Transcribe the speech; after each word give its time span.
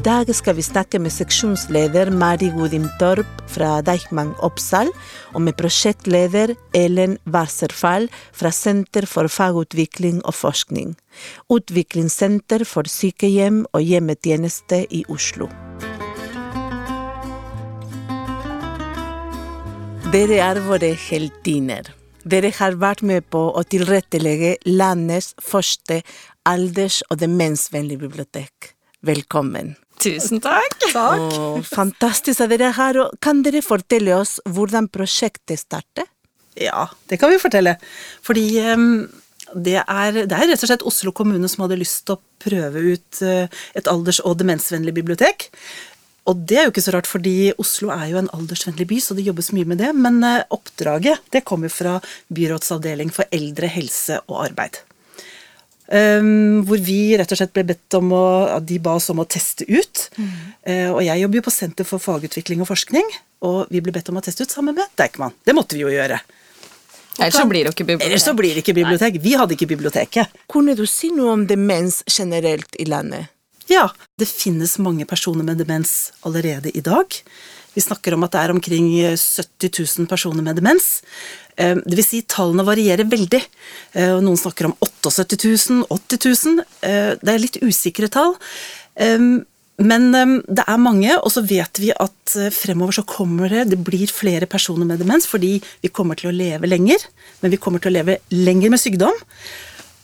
dag 0.00 0.30
skal 0.32 0.56
vi 0.56 0.62
snakke 0.64 0.98
med 1.02 1.12
seksjonsleder 1.12 2.08
Mari 2.14 2.48
Gudim 2.54 2.86
Torp 3.00 3.28
fra 3.50 3.80
Deichman 3.84 4.30
Oppsal, 4.40 4.88
og 5.34 5.42
med 5.44 5.58
prosjektleder 5.58 6.54
Ellen 6.76 7.18
Wasserfall 7.28 8.08
fra 8.32 8.52
Senter 8.54 9.04
for 9.10 9.28
fagutvikling 9.28 10.22
og 10.24 10.34
forskning. 10.38 10.94
Utviklingssenter 11.52 12.64
for 12.64 12.88
sykehjem 12.88 13.66
og 13.74 13.84
hjemmetjeneste 13.84 14.86
i 14.88 15.02
Oslo. 15.12 15.50
Dere 20.14 20.40
er 20.46 20.64
våre 20.64 20.94
heltiner. 20.96 21.92
Dere 22.24 22.54
har 22.56 22.80
vært 22.80 23.04
med 23.04 23.28
på 23.28 23.46
å 23.52 23.66
tilrettelegge 23.68 24.56
landets 24.70 25.34
første 25.44 26.02
alders- 26.48 27.02
og 27.10 27.20
demensvennlige 27.20 28.08
bibliotek. 28.08 28.74
Velkommen. 29.00 29.76
Tusen 30.00 30.40
takk. 30.40 30.86
Og 30.96 31.60
fantastisk 31.68 32.40
at 32.40 32.52
dere 32.52 32.70
er 32.70 32.76
her. 32.78 33.00
og 33.04 33.18
Kan 33.22 33.42
dere 33.44 33.62
fortelle 33.64 34.16
oss 34.16 34.38
hvordan 34.48 34.88
prosjektet 34.92 35.60
startet? 35.60 36.08
Ja, 36.58 36.88
det 37.08 37.20
kan 37.20 37.30
vi 37.30 37.40
fortelle. 37.40 37.76
Fordi 38.24 38.46
um, 38.72 39.04
det, 39.54 39.78
er, 39.82 40.24
det, 40.24 40.32
er, 40.32 40.48
rett 40.50 40.64
og 40.64 40.70
slett 40.72 40.88
Oslo 40.88 41.12
kommune 41.16 41.48
som 41.48 41.64
hadde 41.66 41.78
lyst 41.80 42.04
til 42.06 42.16
å 42.16 42.22
prøve 42.42 42.82
ut 42.94 43.22
uh, 43.24 43.62
et 43.76 43.90
alders- 43.90 44.22
og 44.24 44.40
demensvennlig 44.40 44.96
bibliotek. 44.96 45.50
Og 46.28 46.42
det 46.46 46.58
er 46.60 46.66
jo 46.66 46.72
ikke 46.74 46.84
så 46.84 46.94
rart, 46.94 47.08
fordi 47.08 47.52
Oslo 47.60 47.90
er 47.94 48.10
jo 48.12 48.20
en 48.20 48.28
aldersvennlig 48.36 48.86
by, 48.90 49.00
så 49.02 49.16
det 49.16 49.24
jobbes 49.26 49.50
mye 49.56 49.68
med 49.68 49.80
det. 49.82 49.92
Men 49.96 50.20
uh, 50.24 50.42
oppdraget 50.52 51.32
det 51.34 51.44
kommer 51.48 51.72
fra 51.72 51.98
byrådsavdeling 52.32 53.12
for 53.14 53.28
eldre, 53.34 53.70
helse 53.72 54.20
og 54.28 54.46
arbeid. 54.48 54.82
Um, 55.90 56.60
hvor 56.68 56.78
vi 56.78 57.16
rett 57.18 57.32
og 57.34 57.38
slett 57.40 57.50
ble 57.50 57.64
bedt 57.66 57.96
om 57.98 58.12
å 58.14 58.26
De 58.62 58.76
ba 58.78 58.92
oss 58.94 59.08
om 59.10 59.18
å 59.18 59.26
teste 59.26 59.66
ut. 59.66 60.04
Mm. 60.14 60.28
Uh, 60.62 60.90
og 60.92 61.00
jeg 61.02 61.24
jobber 61.24 61.40
jo 61.40 61.46
på 61.48 61.54
Senter 61.54 61.88
for 61.88 62.02
fagutvikling 62.02 62.62
og 62.62 62.70
forskning, 62.70 63.08
og 63.42 63.72
vi 63.74 63.82
ble 63.82 63.94
bedt 63.96 64.12
om 64.12 64.20
å 64.20 64.22
teste 64.22 64.46
ut 64.46 64.54
sammen 64.54 64.78
med 64.78 64.92
Deichman. 65.00 65.34
Det 65.42 65.56
måtte 65.56 65.74
vi 65.74 65.82
jo 65.82 65.90
gjøre. 65.90 66.20
Ellers 67.18 67.34
så 67.34 67.46
blir 67.50 67.66
det 67.66 67.74
ikke 67.74 67.84
bibliotek. 67.88 68.06
Ellers 68.06 68.24
så 68.24 68.34
blir 68.38 68.54
det 68.54 68.62
ikke 68.62 68.76
bibliotek. 68.78 69.18
Vi 69.20 69.34
hadde 69.36 69.56
ikke 69.56 69.68
biblioteket. 69.68 70.40
Kunne 70.48 70.76
du 70.78 70.86
si 70.88 71.10
noe 71.12 71.34
om 71.34 71.42
demens 71.48 72.00
generelt 72.06 72.78
i 72.78 72.86
landet? 72.88 73.32
Ja, 73.70 73.88
det 74.18 74.26
finnes 74.30 74.78
mange 74.82 75.04
personer 75.06 75.46
med 75.46 75.60
demens 75.60 76.12
allerede 76.26 76.72
i 76.74 76.82
dag. 76.82 77.18
Vi 77.74 77.84
snakker 77.84 78.16
om 78.16 78.26
at 78.26 78.34
det 78.34 78.40
er 78.42 78.54
omkring 78.54 78.88
70 79.14 79.70
000 80.00 80.10
personer 80.10 80.42
med 80.46 80.58
demens. 80.58 81.00
Eh, 81.60 81.76
det 81.84 81.98
vil 81.98 82.06
si, 82.06 82.22
tallene 82.28 82.66
varierer 82.66 83.08
veldig. 83.10 83.40
Eh, 83.92 84.16
noen 84.24 84.38
snakker 84.40 84.70
om 84.70 84.76
78 84.80 85.38
000, 85.44 85.86
80 85.90 86.20
000. 86.26 86.66
Det 87.20 87.32
er 87.32 87.42
litt 87.42 87.60
usikre 87.62 88.10
tall. 88.12 88.36
Eh, 88.96 89.18
men 89.80 90.10
det 90.12 90.64
er 90.68 90.76
mange, 90.76 91.14
og 91.16 91.30
så 91.32 91.40
vet 91.40 91.78
vi 91.80 91.88
at 91.94 92.34
fremover 92.52 92.98
så 92.98 93.04
kommer 93.08 93.48
det 93.48 93.62
Det 93.70 93.78
blir 93.80 94.10
flere 94.12 94.44
personer 94.44 94.84
med 94.84 95.00
demens 95.00 95.24
fordi 95.24 95.54
vi 95.80 95.88
kommer 95.88 96.18
til 96.20 96.28
å 96.28 96.34
leve 96.36 96.68
lenger, 96.68 97.00
men 97.40 97.54
vi 97.54 97.56
kommer 97.56 97.80
til 97.80 97.88
å 97.88 97.94
leve 97.94 98.18
lenger 98.28 98.74
med 98.74 98.82
sykdom. 98.82 99.16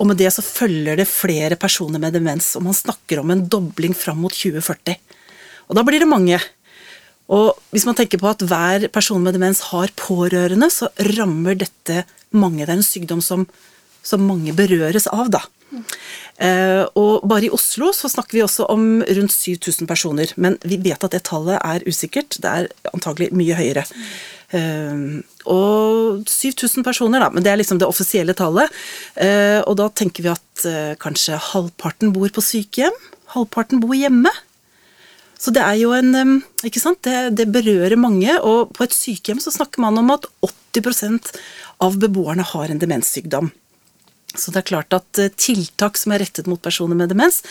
Og 0.01 0.09
med 0.09 0.17
det 0.17 0.31
så 0.33 0.41
følger 0.41 0.97
det 0.97 1.05
flere 1.11 1.61
personer 1.61 2.01
med 2.01 2.17
demens, 2.17 2.55
og 2.57 2.65
man 2.65 2.77
snakker 2.77 3.21
om 3.21 3.35
en 3.35 3.45
dobling 3.53 3.93
fram 3.93 4.25
mot 4.25 4.33
2040. 4.33 4.97
Og 5.69 5.77
da 5.77 5.85
blir 5.85 6.01
det 6.01 6.09
mange. 6.09 6.41
Og 7.33 7.57
hvis 7.75 7.87
man 7.89 7.97
tenker 7.99 8.21
på 8.23 8.31
at 8.31 8.45
hver 8.47 8.87
person 8.95 9.23
med 9.25 9.35
demens 9.35 9.65
har 9.73 9.93
pårørende, 9.99 10.69
så 10.71 10.91
rammer 11.17 11.59
dette 11.59 12.05
mange. 12.37 12.65
Det 12.65 12.71
er 12.71 12.79
en 12.79 12.87
sykdom 12.87 13.23
som, 13.25 13.47
som 14.07 14.23
mange 14.23 14.55
berøres 14.57 15.09
av, 15.11 15.31
da. 15.35 15.43
Eh, 16.37 16.85
og 16.99 17.25
bare 17.27 17.49
i 17.49 17.53
Oslo 17.53 17.89
så 17.97 18.11
snakker 18.13 18.37
vi 18.37 18.45
også 18.45 18.69
om 18.71 19.03
rundt 19.03 19.35
7000 19.35 19.89
personer. 19.89 20.33
Men 20.37 20.59
vi 20.63 20.79
vet 20.85 21.03
at 21.03 21.17
det 21.17 21.25
tallet 21.27 21.59
er 21.59 21.87
usikkert. 21.89 22.39
Det 22.43 22.53
er 22.53 22.71
antagelig 22.95 23.33
mye 23.37 23.59
høyere. 23.59 23.87
Eh, 24.55 25.03
og 25.51 26.23
7000 26.31 26.87
personer, 26.87 27.25
da, 27.25 27.31
men 27.35 27.45
det 27.45 27.53
er 27.53 27.61
liksom 27.61 27.83
det 27.83 27.91
offisielle 27.91 28.37
tallet. 28.39 28.73
Eh, 29.19 29.61
og 29.65 29.79
da 29.81 29.91
tenker 29.91 30.27
vi 30.27 30.35
at 30.35 30.67
eh, 30.69 30.95
kanskje 31.03 31.41
halvparten 31.53 32.15
bor 32.15 32.31
på 32.31 32.45
sykehjem. 32.45 32.95
Halvparten 33.35 33.83
bor 33.83 33.97
hjemme. 33.99 34.31
Så 35.37 35.53
det 35.53 35.61
er 35.61 35.77
jo 35.77 35.93
en 35.93 36.41
Ikke 36.65 36.81
sant? 36.81 37.03
Det, 37.05 37.37
det, 37.37 37.49
berører 37.53 37.99
mange, 38.01 38.33
og 38.41 38.73
på 38.77 38.87
et 38.87 38.97
sykehjem 38.97 39.43
så 39.43 39.53
snakker 39.55 39.85
man 39.85 39.99
om 40.01 40.11
at 40.15 40.27
80% 40.45 41.33
av 41.85 41.99
beboerne 42.01 42.45
har 42.47 42.73
en 42.73 42.81
demenssykdom. 42.81 43.53
Så 44.37 44.53
det 44.53 44.63
er 44.63 44.71
klart 44.71 44.97
at 44.97 45.21
eh, 45.21 45.33
tiltak 45.33 45.99
som 46.01 46.13
er 46.13 46.25
rettet 46.25 46.49
mot 46.51 46.61
personer 46.63 46.99
med 46.99 47.13
demens, 47.13 47.43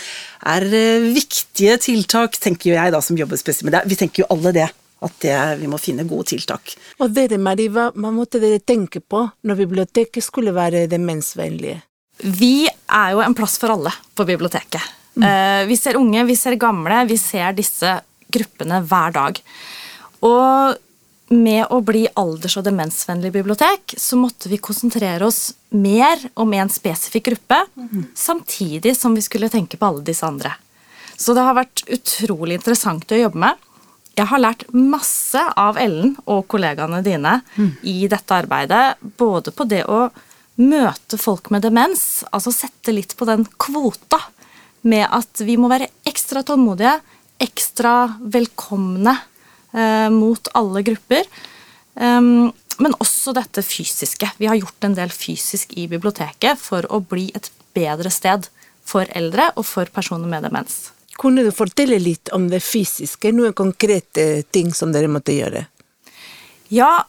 er 0.45 0.65
eh, 0.69 1.07
viktige 1.15 1.77
tiltak, 1.81 2.37
tenker 2.41 2.71
jo 2.71 2.75
jeg 2.77 2.93
da, 2.93 3.01
som 3.01 3.17
jobber 3.17 3.39
spesielt 3.41 3.69
med 3.69 3.77
det. 3.77 3.85
Vi 3.89 3.99
tenker 3.99 4.23
jo 4.23 4.31
alle 4.35 4.53
det. 4.55 4.69
At 5.03 5.17
det, 5.21 5.35
vi 5.59 5.67
må 5.69 5.77
finne 5.77 6.05
gode 6.07 6.29
tiltak. 6.31 6.71
Og 7.03 7.11
dere, 7.13 7.37
Mariva, 7.37 7.89
hva 7.93 8.11
måtte 8.15 8.39
dere 8.41 8.61
tenke 8.63 9.01
på 9.03 9.25
når 9.45 9.59
biblioteket 9.59 10.23
skulle 10.23 10.53
være 10.55 10.85
demensvennlige? 10.89 11.81
Vi 12.23 12.65
er 12.65 13.11
jo 13.11 13.21
en 13.21 13.35
plass 13.37 13.57
for 13.61 13.75
alle 13.75 13.91
på 14.15 14.25
biblioteket. 14.25 14.81
Mm. 15.15 15.67
Vi 15.69 15.77
ser 15.79 15.95
unge, 15.99 16.25
vi 16.27 16.35
ser 16.35 16.57
gamle, 16.59 17.05
vi 17.07 17.17
ser 17.19 17.55
disse 17.55 17.93
gruppene 18.35 18.81
hver 18.83 19.15
dag. 19.15 19.39
Og 20.25 20.81
med 21.33 21.65
å 21.73 21.79
bli 21.81 22.05
alders- 22.19 22.57
og 22.59 22.65
demensvennlig 22.67 23.31
bibliotek, 23.33 23.95
så 23.97 24.17
måtte 24.19 24.49
vi 24.51 24.61
konsentrere 24.61 25.25
oss 25.25 25.55
mer 25.73 26.21
om 26.35 26.53
en 26.53 26.69
spesifikk 26.69 27.25
gruppe, 27.31 27.61
mm. 27.75 28.03
samtidig 28.13 28.95
som 28.97 29.15
vi 29.15 29.23
skulle 29.25 29.49
tenke 29.49 29.79
på 29.79 29.89
alle 29.89 30.05
disse 30.05 30.25
andre. 30.27 30.53
Så 31.17 31.33
det 31.33 31.45
har 31.47 31.57
vært 31.57 31.85
utrolig 31.89 32.59
interessant 32.59 33.11
å 33.11 33.19
jobbe 33.19 33.41
med. 33.41 33.65
Jeg 34.15 34.29
har 34.29 34.39
lært 34.39 34.67
masse 34.71 35.41
av 35.59 35.79
Ellen 35.79 36.13
og 36.23 36.45
kollegaene 36.51 37.01
dine 37.03 37.39
mm. 37.55 37.71
i 37.83 37.97
dette 38.11 38.35
arbeidet. 38.35 38.95
Både 39.17 39.51
på 39.55 39.67
det 39.67 39.83
å 39.91 40.05
møte 40.61 41.17
folk 41.19 41.49
med 41.51 41.65
demens, 41.65 42.23
altså 42.31 42.53
sette 42.55 42.93
litt 42.95 43.17
på 43.19 43.27
den 43.27 43.43
kvota 43.59 44.21
med 44.85 45.05
at 45.09 45.41
vi 45.45 45.57
må 45.59 45.69
være 45.71 45.89
ekstra 46.07 46.43
tålmodige, 46.45 46.99
ekstra 47.41 47.95
velkomne 48.21 49.15
eh, 49.73 50.09
mot 50.13 50.51
alle 50.55 50.83
grupper. 50.85 51.27
Um, 51.95 52.51
men 52.79 52.95
også 52.99 53.31
dette 53.35 53.63
fysiske. 53.63 54.29
Vi 54.37 54.49
har 54.49 54.59
gjort 54.59 54.83
en 54.83 54.97
del 54.97 55.13
fysisk 55.15 55.73
i 55.79 55.87
biblioteket 55.91 56.59
for 56.59 56.87
å 56.91 56.99
bli 56.99 57.29
et 57.35 57.47
bedre 57.75 58.11
sted 58.11 58.49
for 58.85 59.07
eldre 59.15 59.49
og 59.55 59.65
for 59.67 59.89
personer 59.93 60.29
med 60.29 60.45
demens. 60.45 60.91
Kunne 61.15 61.45
du 61.45 61.51
fortelle 61.55 61.97
litt 62.01 62.29
om 62.35 62.49
det 62.51 62.59
fysiske, 62.63 63.31
noen 63.31 63.55
konkrete 63.55 64.43
ting 64.51 64.73
som 64.75 64.91
dere 64.91 65.07
måtte 65.11 65.35
gjøre? 65.35 65.63
Ja, 66.73 67.05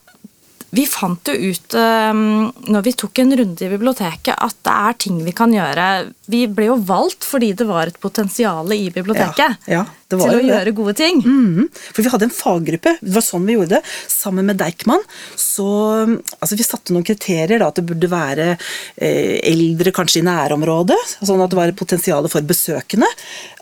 vi 0.75 0.85
fant 0.89 1.31
jo 1.31 1.35
ut 1.53 1.75
um, 1.79 2.49
når 2.67 2.85
vi 2.89 2.93
tok 2.99 3.21
en 3.23 3.35
runde 3.39 3.65
i 3.65 3.71
biblioteket, 3.71 4.35
at 4.35 4.57
det 4.67 4.73
er 4.75 4.97
ting 5.05 5.21
vi 5.25 5.35
kan 5.37 5.53
gjøre. 5.55 5.87
Vi 6.33 6.43
ble 6.51 6.71
jo 6.73 6.79
valgt 6.89 7.27
fordi 7.27 7.53
det 7.57 7.69
var 7.69 7.91
et 7.91 8.01
potensial 8.03 8.73
i 8.75 8.89
biblioteket 8.93 9.71
ja, 9.71 9.79
ja, 9.79 9.85
til 10.11 10.25
å 10.25 10.29
det. 10.35 10.43
gjøre 10.49 10.75
gode 10.77 10.97
ting. 10.99 11.23
Mm, 11.23 11.69
for 11.71 12.03
vi 12.03 12.13
hadde 12.13 12.29
en 12.29 12.35
faggruppe. 12.35 12.97
Det 13.01 13.15
var 13.15 13.25
sånn 13.25 13.47
vi 13.47 13.57
gjorde 13.57 13.77
det. 13.77 13.95
Sammen 14.11 14.51
med 14.51 14.59
Deichman. 14.61 15.07
Så 15.39 15.69
altså, 16.03 16.59
vi 16.59 16.67
satte 16.67 16.97
noen 16.97 17.07
kriterier. 17.07 17.61
da, 17.63 17.71
At 17.71 17.79
det 17.79 17.87
burde 17.87 18.11
være 18.11 18.51
eh, 18.57 19.39
eldre 19.47 19.95
kanskje 19.95 20.25
i 20.25 20.27
nærområdet. 20.27 20.99
Sånn 21.21 21.41
at 21.45 21.55
det 21.55 21.61
var 21.61 21.73
et 21.73 21.79
potensial 21.79 22.27
for 22.33 22.47
besøkende. 22.47 23.09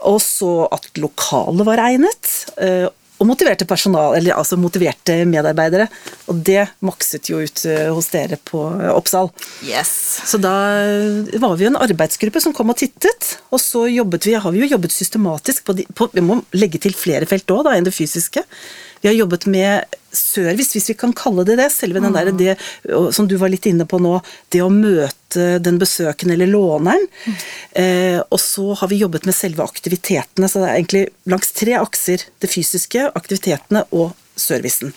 Og 0.09 0.19
så 0.25 0.55
at 0.73 0.89
lokalet 0.99 1.69
var 1.69 1.85
egnet. 1.91 2.33
Eh, 2.57 2.89
og 3.21 3.29
motiverte 3.29 3.67
personal, 3.69 4.17
eller 4.19 4.35
altså 4.35 4.59
motiverte 4.59 5.21
medarbeidere. 5.31 5.87
Og 6.33 6.41
det 6.47 6.67
makset 6.85 7.31
jo 7.31 7.43
ut 7.45 7.65
eh, 7.71 7.91
hos 7.95 8.11
dere 8.13 8.39
på 8.43 8.63
Oppsal. 8.95 9.31
Yes. 9.67 9.93
Så 10.27 10.41
da 10.43 10.55
var 11.43 11.55
vi 11.59 11.67
jo 11.67 11.73
en 11.73 11.81
arbeidsgruppe 11.85 12.43
som 12.43 12.55
kom 12.57 12.75
og 12.75 12.81
tittet, 12.81 13.37
og 13.55 13.63
så 13.63 13.87
jobbet 13.91 14.27
vi, 14.29 14.35
har 14.35 14.55
vi 14.55 14.65
jo 14.65 14.73
jobbet 14.75 14.95
systematisk 14.95 15.65
på, 15.69 15.79
de, 15.79 15.87
på 15.95 16.11
Vi 16.15 16.25
må 16.25 16.41
legge 16.57 16.81
til 16.83 16.97
flere 16.97 17.29
felt 17.31 17.51
òg 17.55 17.71
enn 17.75 17.87
det 17.87 17.95
fysiske. 17.95 18.43
Vi 19.05 19.09
har 19.09 19.15
jobbet 19.15 19.47
med 19.47 19.85
service, 20.17 20.73
hvis 20.73 20.87
vi 20.89 20.95
kan 20.95 21.11
kalle 21.13 21.43
det 21.45 21.59
det. 21.61 21.67
Selve 21.75 22.01
den 22.01 22.15
der, 22.15 22.31
det 22.33 22.55
som 23.13 23.27
du 23.29 23.35
var 23.37 23.51
litt 23.53 23.67
inne 23.69 23.85
på 23.85 23.99
nå, 24.01 24.15
det 24.49 24.63
å 24.65 24.71
møte 24.73 25.59
den 25.61 25.77
besøkende 25.77 26.33
eller 26.39 26.49
låneren. 26.49 27.05
Mm. 27.27 27.35
Eh, 27.83 28.21
og 28.25 28.41
så 28.41 28.71
har 28.81 28.89
vi 28.89 29.03
jobbet 29.03 29.27
med 29.29 29.37
selve 29.37 29.61
aktivitetene. 29.67 30.49
Så 30.49 30.63
det 30.63 30.71
er 30.71 30.79
egentlig 30.79 31.03
langs 31.29 31.53
tre 31.53 31.75
akser. 31.77 32.25
Det 32.41 32.49
fysiske, 32.49 33.11
aktivitetene 33.21 33.83
og 33.93 34.15
servicen. 34.41 34.97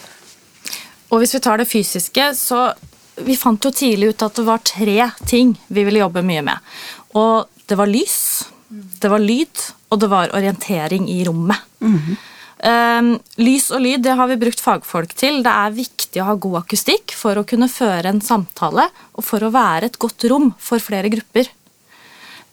Og 1.12 1.20
hvis 1.20 1.36
vi 1.36 1.44
tar 1.44 1.60
det 1.60 1.68
fysiske, 1.68 2.30
så 2.40 2.70
Vi 3.18 3.34
fant 3.34 3.66
jo 3.66 3.72
tidlig 3.74 4.12
ut 4.14 4.22
at 4.22 4.36
det 4.38 4.44
var 4.46 4.60
tre 4.62 5.10
ting 5.26 5.56
vi 5.74 5.84
ville 5.84 6.04
jobbe 6.04 6.22
mye 6.22 6.44
med. 6.46 6.74
Og 7.18 7.48
det 7.66 7.74
var 7.76 7.90
lys, 7.90 8.46
det 8.70 9.10
var 9.10 9.18
lyd, 9.18 9.64
og 9.90 10.00
det 10.04 10.12
var 10.12 10.36
orientering 10.38 11.10
i 11.10 11.24
rommet. 11.26 11.58
Mm 11.82 11.98
-hmm. 11.98 12.18
Um, 12.58 13.12
lys 13.38 13.68
og 13.70 13.84
lyd 13.84 14.02
det 14.02 14.16
har 14.18 14.30
vi 14.32 14.40
brukt 14.42 14.62
fagfolk 14.64 15.14
til. 15.18 15.44
Det 15.46 15.54
er 15.54 15.76
viktig 15.76 16.24
å 16.24 16.30
ha 16.32 16.38
god 16.42 16.64
akustikk 16.64 17.14
for 17.14 17.38
å 17.38 17.46
kunne 17.46 17.70
føre 17.70 18.10
en 18.10 18.24
samtale 18.24 18.88
og 19.14 19.26
for 19.26 19.46
å 19.46 19.54
være 19.54 19.92
et 19.92 20.00
godt 20.02 20.26
rom 20.32 20.50
for 20.58 20.82
flere 20.82 21.12
grupper. 21.14 21.52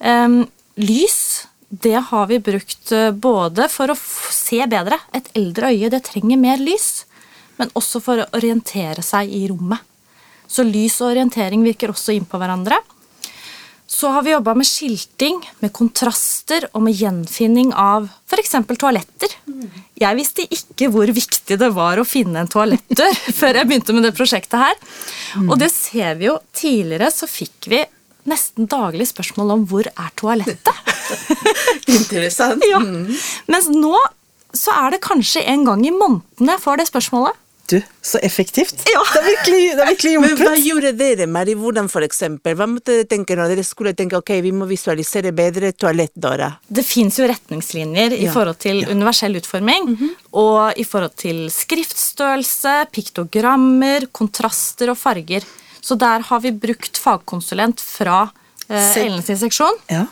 Um, 0.04 0.42
lys 0.76 1.46
det 1.82 1.96
har 2.10 2.26
vi 2.26 2.38
brukt 2.38 2.92
eh, 2.92 3.10
både 3.10 3.68
for 3.72 3.90
å 3.90 3.96
se 3.98 4.60
bedre. 4.70 4.98
Et 5.16 5.26
eldre 5.34 5.72
øye 5.72 5.90
det 5.90 6.04
trenger 6.06 6.38
mer 6.38 6.60
lys. 6.62 7.04
Men 7.58 7.72
også 7.78 8.02
for 8.02 8.20
å 8.20 8.28
orientere 8.36 9.02
seg 9.02 9.32
i 9.32 9.44
rommet. 9.50 9.80
Så 10.46 10.62
lys 10.66 11.00
og 11.00 11.14
orientering 11.14 11.64
virker 11.64 11.90
også 11.90 12.14
inn 12.14 12.26
på 12.28 12.38
hverandre. 12.38 12.78
Så 13.86 14.08
har 14.10 14.22
vi 14.25 14.32
jobba 14.32 14.54
med 14.56 14.66
skilting, 14.66 15.42
med 15.60 15.72
kontraster 15.76 16.64
og 16.72 16.82
med 16.86 16.96
gjenfinning 16.96 17.72
av 17.76 18.08
f.eks. 18.31 18.54
toaletter. 18.81 19.34
Jeg 20.00 20.19
visste 20.19 20.46
ikke 20.48 20.88
hvor 20.92 21.10
viktig 21.14 21.58
det 21.60 21.69
var 21.76 22.00
å 22.00 22.06
finne 22.08 22.42
en 22.42 22.50
toalettdør 22.50 23.12
før 23.40 23.60
jeg 23.60 23.69
begynte 23.70 23.96
med 23.96 24.08
det 24.08 24.14
prosjektet 24.16 24.58
her. 24.60 24.81
Og 25.44 25.58
det 25.60 25.70
ser 25.75 26.16
vi 26.20 26.31
jo. 26.31 26.38
Tidligere 26.56 27.12
så 27.14 27.28
fikk 27.31 27.69
vi 27.70 27.84
nesten 28.31 28.69
daglig 28.72 29.10
spørsmål 29.12 29.52
om 29.58 29.64
hvor 29.69 29.86
er 29.92 30.12
toalettet? 30.16 30.72
Interessant. 31.98 32.64
Ja. 32.72 32.81
Mens 33.52 33.69
nå 33.69 33.94
så 34.54 34.72
er 34.84 34.94
det 34.94 35.04
kanskje 35.04 35.42
en 35.50 35.64
gang 35.66 35.82
i 35.84 35.92
måneden 35.92 36.50
jeg 36.54 36.62
får 36.62 36.81
det 36.81 36.88
spørsmålet. 36.88 37.36
Du, 37.70 37.78
så 38.05 38.19
effektivt. 38.19 38.82
Ja. 38.93 39.00
Det 39.14 39.20
er 39.20 39.25
virkelig, 39.25 39.61
det 39.72 39.82
er 39.84 39.88
virkelig 39.88 40.12
Men 40.20 40.34
hva 40.37 40.52
gjorde 40.61 40.90
dere, 40.99 41.26
Mari? 41.31 41.55
Hvordan 41.56 41.88
for 41.88 42.05
eksempel? 42.05 42.56
Hva 42.58 42.66
måtte 42.69 42.93
dere 42.99 43.06
tenke 43.08 43.37
når 43.38 43.55
dere 43.55 43.64
skulle 43.64 43.94
tenke 43.96 44.19
ok, 44.20 44.34
vi 44.44 44.52
må 44.52 44.69
visualisere 44.69 45.32
bedre 45.37 45.70
toalettdøra? 45.72 46.50
Det 46.69 46.84
fins 46.84 47.16
jo 47.22 47.28
retningslinjer 47.31 48.19
i 48.19 48.26
Ja, 48.26 48.34
forhold 48.34 48.61
til 48.61 48.84
universell 48.93 49.40
utforming. 49.40 49.94
Og 50.37 50.76
i 50.76 50.84
forhold 50.84 51.16
til 51.25 51.46
skriftstørrelse, 51.52 52.75
piktogrammer, 52.93 54.10
kontraster 54.12 54.93
og 54.93 55.00
farger. 55.00 55.46
Så 55.81 55.96
der 56.00 56.20
har 56.28 56.40
vi 56.44 56.52
brukt 56.52 57.00
fagkonsulent 57.00 57.81
fra 57.81 58.26
eh, 58.69 58.93
Ellens 59.06 59.32
seksjon. 59.40 59.81
Ja. 59.93 60.05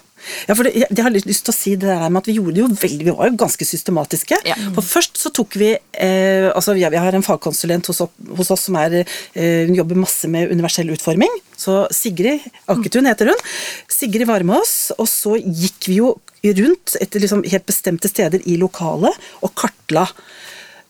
Ja, 0.48 0.56
for 0.56 0.66
det, 0.66 0.74
jeg, 0.80 1.02
har 1.02 1.14
lyst 1.14 1.44
til 1.46 1.52
å 1.52 1.56
si 1.56 1.74
det 1.76 1.88
der 1.90 2.08
med 2.08 2.22
at 2.22 2.30
vi 2.30 2.36
gjorde 2.38 2.56
det 2.56 2.62
jo 2.62 2.70
veldig, 2.70 3.06
vi 3.08 3.14
var 3.18 3.30
jo 3.30 3.38
ganske 3.42 3.66
systematiske. 3.66 4.38
Ja. 4.48 4.56
For 4.76 4.86
først 4.86 5.20
så 5.20 5.32
tok 5.34 5.56
vi 5.60 5.70
eh, 5.74 6.48
altså 6.52 6.76
vi, 6.76 6.84
vi 6.94 7.02
har 7.02 7.16
en 7.16 7.26
fagkonsulent 7.26 7.90
hos, 7.90 8.02
hos 8.38 8.52
oss 8.54 8.66
som 8.68 8.78
er, 8.80 9.02
eh, 9.02 9.64
hun 9.68 9.78
jobber 9.78 10.02
masse 10.02 10.30
med 10.30 10.52
universell 10.52 10.92
utforming. 10.94 11.32
Så 11.58 11.84
Sigrid 11.94 12.44
Aketun 12.72 13.08
heter 13.10 13.32
hun. 13.32 13.46
Sigrid 13.90 14.28
var 14.30 14.44
med 14.46 14.62
oss, 14.62 14.92
og 14.98 15.08
så 15.10 15.36
gikk 15.38 15.90
vi 15.90 16.00
jo 16.00 16.14
rundt 16.42 16.96
etter 17.00 17.22
liksom 17.22 17.44
helt 17.46 17.66
bestemte 17.68 18.10
steder 18.10 18.42
i 18.50 18.58
lokalet 18.60 19.14
og 19.46 19.54
kartla. 19.58 20.08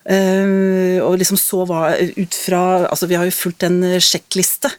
Eh, 0.04 0.98
og 0.98 1.14
liksom 1.20 1.38
så 1.38 1.62
hva 1.68 1.92
ut 1.94 2.34
fra 2.34 2.62
Altså, 2.88 3.06
vi 3.06 3.14
har 3.14 3.28
jo 3.28 3.34
fulgt 3.36 3.62
en 3.62 3.78
sjekkliste 4.02 4.70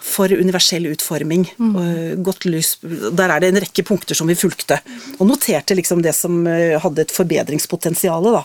for 0.00 0.32
universell 0.32 0.88
utforming. 0.88 1.44
og 1.60 2.22
godt 2.24 2.46
lys 2.48 2.78
Der 2.80 3.28
er 3.28 3.40
det 3.40 3.52
en 3.52 3.60
rekke 3.60 3.84
punkter 3.84 4.16
som 4.16 4.26
vi 4.30 4.38
fulgte. 4.38 4.80
Og 5.18 5.28
noterte 5.28 5.76
liksom 5.76 6.02
det 6.02 6.14
som 6.16 6.46
eh, 6.46 6.78
hadde 6.80 7.02
et 7.02 7.12
forbedringspotensial. 7.12 8.32
da. 8.32 8.44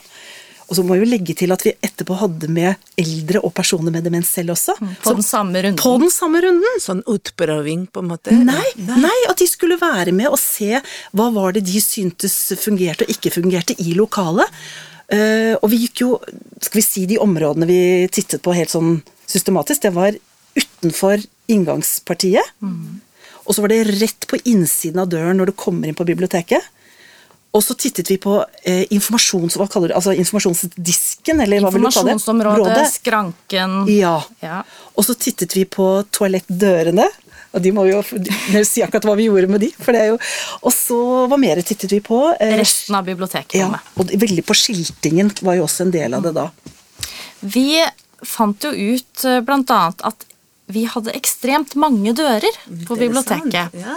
Og 0.66 0.74
så 0.74 0.82
må 0.82 0.96
vi 0.96 1.04
jo 1.04 1.08
legge 1.08 1.34
til 1.38 1.52
at 1.54 1.62
vi 1.62 1.72
etterpå 1.84 2.16
hadde 2.18 2.48
med 2.50 2.74
eldre 2.98 3.42
og 3.46 3.52
personer 3.54 3.94
med 3.94 4.02
demens 4.06 4.32
selv 4.34 4.56
også. 4.56 4.74
På 5.04 5.14
den 5.14 5.22
samme 5.22 5.62
runden. 5.62 5.78
På 5.78 5.94
den 6.02 6.10
samme 6.10 6.42
runden! 6.42 6.80
Sånn 6.82 7.04
utprøving, 7.06 7.86
på 7.94 8.02
en 8.02 8.10
måte? 8.10 8.34
Nei, 8.34 8.66
nei, 8.82 9.14
at 9.30 9.38
de 9.38 9.46
skulle 9.46 9.78
være 9.78 10.14
med 10.16 10.32
og 10.32 10.40
se 10.42 10.80
hva 11.14 11.28
var 11.34 11.54
det 11.54 11.62
de 11.68 11.82
syntes 11.82 12.34
fungerte 12.58 13.06
og 13.06 13.14
ikke 13.14 13.34
fungerte 13.38 13.78
i 13.78 13.94
lokalet. 13.94 14.50
Eh, 15.12 15.54
og 15.60 15.70
vi 15.70 15.84
gikk 15.84 16.02
jo, 16.02 16.14
skal 16.58 16.80
vi 16.80 16.84
si 16.84 17.04
de 17.06 17.18
områdene 17.22 17.68
vi 17.68 17.80
tittet 18.10 18.42
på 18.42 18.54
helt 18.56 18.72
sånn 18.72 19.00
systematisk, 19.30 19.84
det 19.86 19.94
var 19.94 20.16
utenfor 20.56 21.22
inngangspartiet. 21.52 22.56
Og 23.46 23.54
så 23.54 23.62
var 23.62 23.70
det 23.70 23.84
rett 24.00 24.26
på 24.26 24.40
innsiden 24.50 24.98
av 25.02 25.10
døren 25.12 25.38
når 25.38 25.52
du 25.52 25.58
kommer 25.58 25.86
inn 25.86 25.98
på 25.98 26.06
biblioteket. 26.08 26.64
Og 27.56 27.62
så 27.64 27.76
tittet 27.78 28.10
vi 28.10 28.18
på 28.20 28.34
eh, 28.68 28.82
informasjons, 28.92 29.54
hva 29.56 29.68
kaller 29.70 29.92
du, 29.92 29.94
altså 29.96 30.12
informasjonsdisken, 30.12 31.40
eller 31.40 31.62
hva 31.64 31.70
vil 31.72 31.86
du 31.86 31.88
kalle 31.88 32.10
det? 32.10 32.16
Informasjonsområdet, 32.18 32.88
skranken 32.92 33.76
Ja. 33.94 34.18
Ja. 34.44 34.58
Og 34.92 35.06
så 35.06 35.14
tittet 35.16 35.54
vi 35.56 35.64
på 35.64 35.86
toalettdørene. 36.12 37.06
Og 37.56 37.62
de 37.64 37.72
må 37.72 37.86
vi 37.86 37.94
jo 37.94 38.02
si 38.68 38.82
akkurat 38.84 39.06
hva 39.08 39.16
vi 39.16 39.26
gjorde 39.30 39.48
med 39.48 39.62
de. 39.64 39.70
For 39.80 39.96
det 39.96 40.02
er 40.04 40.10
jo, 40.12 40.18
og 40.60 40.74
så 40.76 40.98
hva 41.30 41.38
mer 41.40 41.62
tittet 41.64 41.94
vi 41.96 42.02
på? 42.04 42.20
Eh, 42.36 42.52
Resten 42.60 42.98
av 42.98 43.06
biblioteket. 43.08 43.56
ja, 43.56 43.70
og 43.96 44.12
veldig 44.12 44.44
på 44.44 44.56
skiltingen 44.56 45.32
var 45.40 45.56
jo 45.58 45.64
også 45.66 45.86
en 45.88 45.94
del 45.96 46.16
av 46.18 46.26
det 46.28 46.34
da. 46.36 46.50
Vi 47.40 47.68
fant 48.26 48.64
jo 48.64 48.72
ut 48.72 49.22
bl.a. 49.24 49.40
blant 49.46 49.72
annet 49.72 50.04
at 50.08 50.24
vi 50.72 50.82
hadde 50.90 51.12
ekstremt 51.14 51.76
mange 51.78 52.10
dører 52.18 52.56
på 52.88 52.96
biblioteket. 52.98 53.76
Ja. 53.78 53.96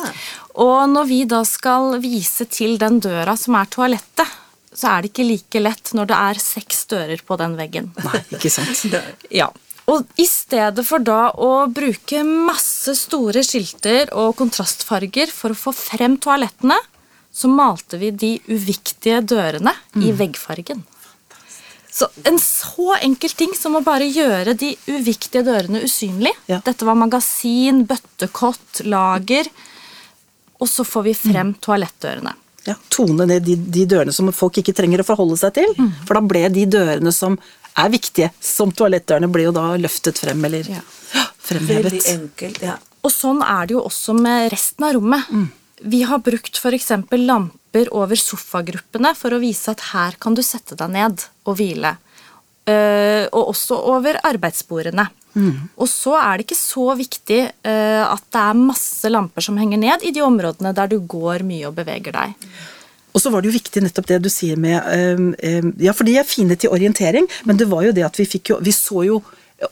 Og 0.61 0.83
når 0.91 1.07
vi 1.09 1.23
da 1.25 1.39
skal 1.47 1.95
vise 2.03 2.45
til 2.45 2.75
den 2.81 2.99
døra 3.01 3.33
som 3.41 3.55
er 3.57 3.65
toalettet, 3.73 4.35
så 4.69 4.91
er 4.91 5.01
det 5.01 5.09
ikke 5.09 5.25
like 5.25 5.61
lett 5.65 5.89
når 5.97 6.11
det 6.11 6.19
er 6.29 6.41
seks 6.43 6.83
dører 6.91 7.23
på 7.25 7.39
den 7.41 7.55
veggen. 7.57 7.89
Nei, 8.05 8.21
ikke 8.37 8.51
sant? 8.53 8.85
Ja. 9.33 9.47
Og 9.89 10.21
i 10.21 10.25
stedet 10.29 10.85
for 10.85 11.01
da 11.01 11.31
å 11.33 11.65
bruke 11.73 12.21
masse 12.27 12.93
store 12.97 13.41
skilter 13.45 14.11
og 14.13 14.35
kontrastfarger 14.37 15.31
for 15.33 15.55
å 15.55 15.57
få 15.57 15.73
frem 15.75 16.19
toalettene, 16.21 16.77
så 17.31 17.49
malte 17.49 17.99
vi 18.01 18.11
de 18.11 18.31
uviktige 18.49 19.21
dørene 19.21 19.73
i 20.01 20.11
veggfargen. 20.15 20.83
Så 21.91 22.07
en 22.23 22.37
så 22.39 22.93
enkel 23.01 23.33
ting 23.37 23.55
som 23.57 23.75
å 23.75 23.83
bare 23.85 24.05
gjøre 24.07 24.53
de 24.57 24.75
uviktige 24.87 25.43
dørene 25.45 25.81
usynlige. 25.83 26.37
Ja. 26.51 26.59
Dette 26.65 26.85
var 26.85 26.97
magasin, 26.99 27.81
bøttekott, 27.89 28.83
lager. 28.85 29.49
Og 30.59 30.69
så 30.69 30.85
får 30.85 31.07
vi 31.07 31.15
frem 31.17 31.55
toalettdørene. 31.57 32.35
Ja, 32.67 32.75
tone 32.93 33.25
ned 33.25 33.45
de, 33.47 33.55
de 33.55 33.85
dørene 33.89 34.13
som 34.13 34.29
folk 34.35 34.59
ikke 34.61 34.75
trenger 34.77 35.01
å 35.01 35.07
forholde 35.07 35.39
seg 35.39 35.55
til. 35.57 35.73
For 36.05 36.19
da 36.19 36.21
ble 36.21 36.43
de 36.53 36.65
dørene 36.69 37.13
som 37.15 37.39
er 37.79 37.93
viktige, 37.93 38.31
som 38.43 38.71
toalettdørene, 38.75 39.29
blir 39.31 39.49
jo 39.49 39.55
da 39.55 39.71
løftet 39.79 40.19
frem, 40.21 40.43
eller 40.45 40.69
Ja. 40.69 40.81
fremhevet. 41.39 41.91
Veldig 41.91 42.03
enkelt. 42.13 42.61
Ja. 42.61 42.77
Og 43.03 43.11
sånn 43.11 43.41
er 43.41 43.65
det 43.67 43.73
jo 43.77 43.85
også 43.87 44.13
med 44.19 44.51
resten 44.51 44.85
av 44.85 44.93
rommet. 44.97 45.25
Vi 45.81 46.01
har 46.03 46.19
brukt 46.19 46.57
f.eks. 46.59 46.91
lamper 47.11 47.87
over 47.95 48.15
sofagruppene 48.19 49.15
for 49.15 49.31
å 49.31 49.39
vise 49.39 49.71
at 49.71 49.79
her 49.93 50.17
kan 50.19 50.35
du 50.35 50.41
sette 50.43 50.75
deg 50.75 50.91
ned 50.91 51.23
og 51.45 51.55
hvile. 51.57 51.95
Uh, 52.69 53.25
og 53.33 53.55
også 53.55 53.77
over 53.95 54.19
arbeidsbordene. 54.27 55.07
Og 55.77 55.87
så 55.87 56.15
er 56.19 56.37
det 56.37 56.47
ikke 56.47 56.57
så 56.59 56.89
viktig 56.97 57.39
uh, 57.65 58.03
at 58.09 58.25
det 58.33 58.41
er 58.41 58.59
masse 58.59 59.09
lamper 59.09 59.45
som 59.45 59.57
henger 59.57 59.79
ned 59.79 60.03
i 60.03 60.11
de 60.11 60.21
områdene 60.25 60.73
der 60.75 60.89
du 60.91 60.99
går 60.99 61.45
mye 61.47 61.69
og 61.69 61.77
beveger 61.77 62.11
deg. 62.11 62.33
Og 63.13 63.23
så 63.23 63.31
var 63.33 63.41
det 63.41 63.49
jo 63.49 63.57
viktig 63.57 63.83
nettopp 63.83 64.07
det 64.11 64.21
du 64.21 64.29
sier 64.29 64.59
med 64.59 64.77
øhm, 64.79 65.33
øhm, 65.41 65.73
Ja, 65.81 65.95
for 65.97 66.07
de 66.07 66.17
er 66.19 66.27
fine 66.27 66.57
til 66.59 66.73
orientering, 66.73 67.27
men 67.45 67.57
det 67.57 67.69
var 67.71 67.87
jo 67.87 67.93
det 67.95 68.05
at 68.05 68.19
vi 68.19 68.27
fikk 68.29 68.53
jo 68.53 68.59
Vi 68.63 68.75
så 68.75 69.05
jo 69.07 69.21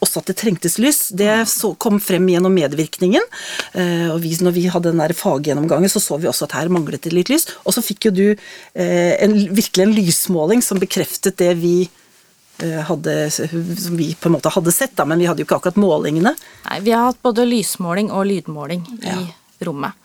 også 0.04 0.22
at 0.22 0.32
det 0.32 0.38
trengtes 0.42 0.78
lys. 0.82 0.98
Det 1.16 1.30
så, 1.48 1.74
kom 1.80 2.00
frem 2.04 2.28
gjennom 2.28 2.54
medvirkningen. 2.56 3.24
Eh, 3.72 4.10
og 4.12 4.20
vi, 4.24 4.34
når 4.44 4.56
vi 4.58 4.66
hadde 4.72 4.92
den 4.92 5.04
der 5.04 5.16
faggjennomgangen, 5.16 5.92
så 5.92 6.02
så 6.04 6.18
vi 6.20 6.28
også 6.28 6.48
at 6.48 6.58
her 6.58 6.72
manglet 6.74 7.08
det 7.08 7.14
litt 7.16 7.32
lys. 7.32 7.48
Og 7.64 7.76
så 7.76 7.84
fikk 7.86 8.10
jo 8.10 8.14
du 8.16 8.26
eh, 8.28 9.14
en, 9.24 9.38
virkelig 9.56 9.86
en 9.86 9.96
lysmåling 9.96 10.64
som 10.66 10.82
bekreftet 10.82 11.40
det 11.40 11.54
vi 11.62 11.76
eh, 11.88 12.82
hadde, 12.90 13.16
som 13.32 13.96
vi 13.96 14.12
på 14.20 14.30
en 14.30 14.38
måte 14.38 14.52
hadde 14.54 14.76
sett, 14.76 14.98
da, 15.00 15.08
men 15.08 15.24
vi 15.24 15.30
hadde 15.30 15.44
jo 15.44 15.48
ikke 15.48 15.62
akkurat 15.62 15.80
målingene. 15.80 16.36
Nei, 16.68 16.82
Vi 16.84 16.96
har 16.96 17.08
hatt 17.10 17.24
både 17.24 17.48
lysmåling 17.48 18.12
og 18.12 18.28
lydmåling 18.28 18.84
i 19.08 19.18
rommet. 19.64 19.96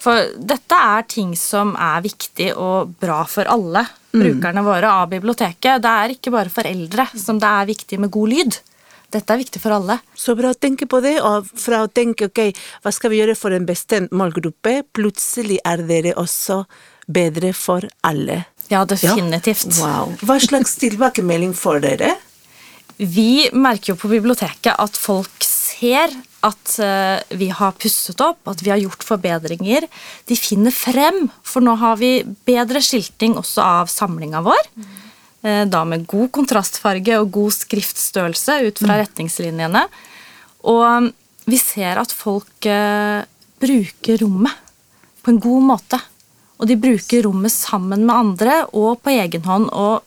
For 0.00 0.32
dette 0.36 0.76
er 0.76 1.06
ting 1.08 1.34
som 1.38 1.74
er 1.78 2.02
viktig 2.04 2.50
og 2.56 2.94
bra 3.00 3.22
for 3.30 3.48
alle 3.50 3.84
brukerne 4.10 4.64
våre 4.66 4.90
av 4.90 5.10
biblioteket. 5.12 5.82
Det 5.82 5.92
er 6.02 6.16
ikke 6.16 6.32
bare 6.34 6.52
for 6.52 6.66
eldre 6.66 7.06
som 7.14 7.38
det 7.40 7.50
er 7.60 7.70
viktig 7.70 8.00
med 8.02 8.12
god 8.14 8.32
lyd. 8.34 8.58
Dette 9.10 9.34
er 9.34 9.40
viktig 9.40 9.60
for 9.62 9.74
alle. 9.74 9.98
Så 10.14 10.36
bra 10.38 10.52
å 10.52 10.58
tenke 10.58 10.86
på 10.90 11.00
det, 11.02 11.16
og 11.26 11.48
fra 11.58 11.82
å 11.82 11.90
tenke 11.90 12.28
ok, 12.30 12.44
hva 12.84 12.92
skal 12.94 13.10
vi 13.10 13.18
gjøre 13.18 13.34
for 13.38 13.54
en 13.54 13.66
bestemt 13.66 14.14
målgruppe, 14.14 14.84
plutselig 14.94 15.58
er 15.66 15.82
dere 15.88 16.14
også 16.20 16.62
bedre 17.10 17.50
for 17.56 17.86
alle. 18.06 18.44
Ja, 18.70 18.84
definitivt. 18.86 19.80
Wow. 19.80 20.14
Hva 20.22 20.38
slags 20.42 20.76
tilbakemelding 20.78 21.56
får 21.58 21.82
dere? 21.82 22.12
Vi 23.00 23.48
merker 23.56 23.94
jo 23.94 23.98
på 23.98 24.12
biblioteket 24.12 24.76
at 24.78 24.98
folk 25.00 25.42
ser 25.70 26.14
at 26.46 26.72
eh, 26.80 27.36
vi 27.36 27.50
har 27.52 27.76
pusset 27.80 28.20
opp, 28.24 28.40
at 28.48 28.62
vi 28.64 28.72
har 28.72 28.80
gjort 28.80 29.04
forbedringer. 29.04 29.86
De 30.28 30.38
finner 30.38 30.74
frem, 30.74 31.26
for 31.46 31.64
nå 31.64 31.76
har 31.80 31.98
vi 32.00 32.20
bedre 32.48 32.82
skilting 32.84 33.36
også 33.40 33.64
av 33.64 33.92
samlinga 33.92 34.42
vår. 34.46 34.70
Eh, 35.42 35.64
Da 35.70 35.84
med 35.88 36.06
god 36.08 36.30
kontrastfarge 36.36 37.20
og 37.20 37.32
god 37.32 37.56
skriftstørrelse 37.56 38.60
ut 38.68 38.80
fra 38.82 39.00
retningslinjene. 39.02 39.86
Og 40.68 40.86
mm, 41.06 41.10
vi 41.50 41.60
ser 41.60 42.00
at 42.00 42.12
folk 42.12 42.68
eh, 42.68 43.24
bruker 43.60 44.20
rommet 44.24 44.56
på 45.20 45.34
en 45.34 45.40
god 45.40 45.68
måte. 45.74 46.00
Og 46.60 46.68
de 46.68 46.76
bruker 46.80 47.24
rommet 47.24 47.52
sammen 47.52 48.04
med 48.04 48.16
andre 48.16 48.62
og 48.76 49.00
på 49.04 49.12
egen 49.16 49.44
hånd. 49.48 49.68
og 49.72 50.04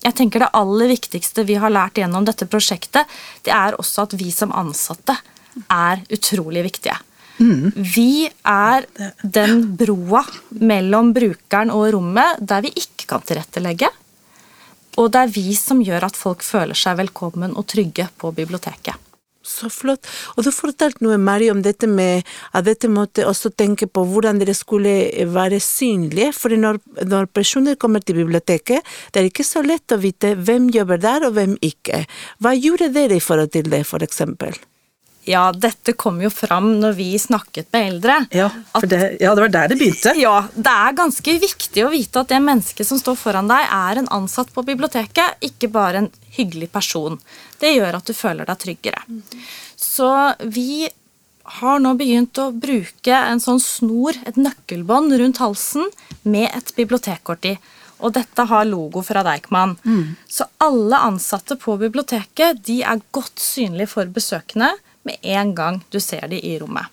jeg 0.00 0.16
tenker 0.16 0.44
Det 0.44 0.54
aller 0.56 0.88
viktigste 0.88 1.44
vi 1.44 1.58
har 1.60 1.72
lært 1.72 2.00
gjennom 2.00 2.24
dette 2.24 2.48
prosjektet, 2.48 3.06
det 3.44 3.52
er 3.52 3.76
også 3.78 4.06
at 4.08 4.16
vi 4.16 4.30
som 4.32 4.52
ansatte 4.56 5.16
er 5.68 6.02
utrolig 6.08 6.64
viktige. 6.70 6.96
Vi 7.40 8.28
er 8.44 8.84
den 9.22 9.62
broa 9.76 10.20
mellom 10.60 11.12
brukeren 11.16 11.72
og 11.72 11.86
rommet 11.94 12.40
der 12.40 12.66
vi 12.66 12.72
ikke 12.76 13.08
kan 13.08 13.24
tilrettelegge. 13.24 13.88
Og 15.00 15.08
det 15.12 15.22
er 15.22 15.32
vi 15.32 15.54
som 15.56 15.80
gjør 15.80 16.10
at 16.10 16.18
folk 16.18 16.44
føler 16.44 16.76
seg 16.76 16.98
velkommen 17.00 17.56
og 17.56 17.64
trygge 17.70 18.10
på 18.20 18.32
biblioteket. 18.36 19.09
Så 19.40 19.70
flott. 19.72 20.04
Og 20.36 20.44
du 20.44 20.50
fortalte 20.52 21.00
noe, 21.00 21.16
Mari, 21.16 21.48
om 21.48 21.62
dette 21.64 21.88
med 21.88 22.26
at 22.52 22.66
dette 22.66 22.90
måtte 22.92 23.24
også 23.24 23.48
tenke 23.56 23.88
på 23.88 24.04
hvordan 24.04 24.40
dere 24.40 24.52
skulle 24.56 24.92
være 25.32 25.62
synlige. 25.64 26.34
For 26.36 26.52
når, 26.52 26.80
når 27.08 27.30
personer 27.32 27.78
kommer 27.80 28.04
til 28.04 28.20
biblioteket, 28.20 28.84
det 29.10 29.22
er 29.22 29.30
ikke 29.30 29.46
så 29.48 29.64
lett 29.64 29.96
å 29.96 30.00
vite 30.02 30.34
hvem 30.36 30.68
jobber 30.74 31.00
der 31.00 31.24
og 31.28 31.38
hvem 31.38 31.56
ikke. 31.64 32.04
Hva 32.44 32.52
gjorde 32.58 32.92
dere 32.92 33.16
i 33.16 33.24
forhold 33.24 33.54
til 33.56 33.72
det, 33.72 33.86
for 33.88 34.04
eksempel? 34.04 34.60
Ja, 35.30 35.44
dette 35.54 35.94
kom 35.98 36.18
jo 36.22 36.30
fram 36.32 36.72
når 36.80 36.96
vi 36.98 37.08
snakket 37.20 37.70
med 37.74 37.88
eldre. 37.92 38.16
Ja, 38.34 38.48
for 38.74 38.88
det, 38.90 39.00
ja, 39.22 39.34
det 39.36 39.44
var 39.44 39.52
der 39.54 39.72
det 39.72 39.78
begynte. 39.80 40.14
Ja, 40.20 40.36
Det 40.54 40.72
er 40.72 40.96
ganske 40.98 41.36
viktig 41.42 41.84
å 41.86 41.92
vite 41.92 42.24
at 42.24 42.32
det 42.32 42.40
mennesket 42.42 42.88
som 42.88 42.98
står 43.00 43.18
foran 43.20 43.50
deg, 43.50 43.66
er 43.70 44.00
en 44.00 44.10
ansatt 44.20 44.50
på 44.54 44.64
biblioteket, 44.66 45.38
ikke 45.44 45.70
bare 45.72 46.04
en 46.04 46.10
hyggelig 46.36 46.70
person. 46.74 47.18
Det 47.60 47.74
gjør 47.76 48.00
at 48.00 48.08
du 48.10 48.16
føler 48.16 48.48
deg 48.48 48.62
tryggere. 48.64 49.04
Så 49.78 50.10
vi 50.50 50.88
har 51.60 51.80
nå 51.82 51.94
begynt 51.98 52.38
å 52.38 52.50
bruke 52.54 53.14
en 53.14 53.42
sånn 53.42 53.60
snor, 53.62 54.18
et 54.26 54.38
nøkkelbånd 54.38 55.14
rundt 55.18 55.42
halsen, 55.42 55.88
med 56.22 56.50
et 56.52 56.74
bibliotekkort 56.76 57.48
i. 57.50 57.56
Og 58.00 58.14
dette 58.16 58.46
har 58.48 58.68
logo 58.68 59.02
fra 59.04 59.22
Deichman. 59.26 59.74
Mm. 59.84 60.14
Så 60.28 60.46
alle 60.64 61.00
ansatte 61.10 61.56
på 61.60 61.76
biblioteket 61.80 62.62
de 62.64 62.80
er 62.82 63.02
godt 63.12 63.42
synlige 63.42 63.92
for 63.92 64.08
besøkende 64.14 64.70
med 65.08 65.20
en 65.22 65.54
gang 65.56 65.80
du 65.90 66.00
ser 66.02 66.26
de 66.30 66.40
i 66.40 66.56
rommet. 66.60 66.88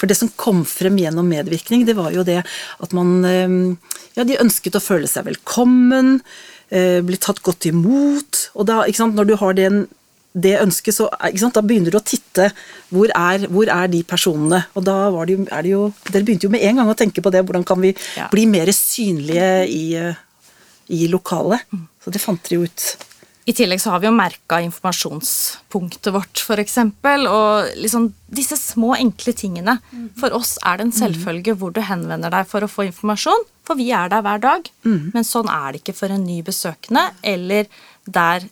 For 0.00 0.08
det 0.08 0.16
som 0.16 0.32
kom 0.40 0.62
frem 0.64 0.96
gjennom 1.00 1.28
medvirkning, 1.28 1.84
det 1.84 1.98
var 1.98 2.14
jo 2.14 2.24
det 2.24 2.40
at 2.40 2.96
man 2.96 3.20
ehm, 3.28 3.62
Ja, 4.16 4.24
de 4.26 4.40
ønsket 4.42 4.74
å 4.74 4.82
føle 4.82 5.06
seg 5.06 5.28
velkommen, 5.28 6.16
eh, 6.74 6.98
bli 7.06 7.18
tatt 7.20 7.38
godt 7.46 7.68
imot. 7.68 8.48
Og 8.58 8.66
da, 8.66 8.80
ikke 8.88 9.04
sant, 9.04 9.14
når 9.14 9.28
du 9.28 9.34
har 9.38 9.54
den, 9.54 9.84
det 10.34 10.56
ønsket, 10.58 10.96
så 10.96 11.06
sant, 11.38 11.54
da 11.54 11.62
begynner 11.62 11.94
du 11.94 11.98
å 12.00 12.02
titte. 12.02 12.48
Hvor 12.90 13.12
er, 13.14 13.46
hvor 13.52 13.70
er 13.70 13.92
de 13.92 14.02
personene? 14.06 14.64
Og 14.74 14.84
da 14.88 14.96
det 15.28 15.36
jo, 15.36 15.44
er 15.46 15.62
det 15.66 15.72
jo 15.72 15.84
Dere 16.10 16.26
begynte 16.26 16.48
jo 16.48 16.52
med 16.52 16.66
en 16.66 16.82
gang 16.82 16.90
å 16.90 16.96
tenke 16.98 17.22
på 17.22 17.32
det. 17.32 17.44
Hvordan 17.46 17.68
kan 17.68 17.80
vi 17.82 17.94
ja. 18.18 18.26
bli 18.34 18.48
mer 18.50 18.72
synlige 18.74 19.52
i, 19.70 19.84
eh, 20.00 20.18
i 20.90 21.06
lokalet? 21.12 21.62
Mm. 21.70 21.86
Så 22.02 22.14
det 22.14 22.24
fant 22.24 22.42
dere 22.48 22.60
jo 22.60 22.66
ut. 22.66 23.09
I 23.50 23.54
tillegg 23.56 23.80
så 23.82 23.94
har 23.94 24.02
vi 24.02 24.06
jo 24.06 24.14
merka 24.14 24.60
informasjonspunktet 24.62 26.12
vårt, 26.14 26.42
f.eks. 26.44 26.76
Og 27.26 27.70
liksom 27.82 28.10
disse 28.30 28.58
små, 28.60 28.92
enkle 28.94 29.34
tingene. 29.34 29.78
For 30.20 30.36
oss 30.36 30.54
er 30.62 30.78
det 30.78 30.86
en 30.86 30.98
selvfølge 31.00 31.56
hvor 31.58 31.74
du 31.74 31.80
henvender 31.82 32.30
deg 32.30 32.46
for 32.50 32.62
å 32.62 32.70
få 32.70 32.86
informasjon, 32.86 33.46
for 33.66 33.78
vi 33.78 33.90
er 33.94 34.10
der 34.12 34.22
hver 34.26 34.42
dag. 34.42 34.68
Men 34.86 35.26
sånn 35.26 35.50
er 35.50 35.72
det 35.72 35.82
ikke 35.82 35.96
for 35.98 36.14
en 36.14 36.26
ny 36.26 36.40
besøkende, 36.46 37.08
eller 37.26 37.66
der 38.10 38.44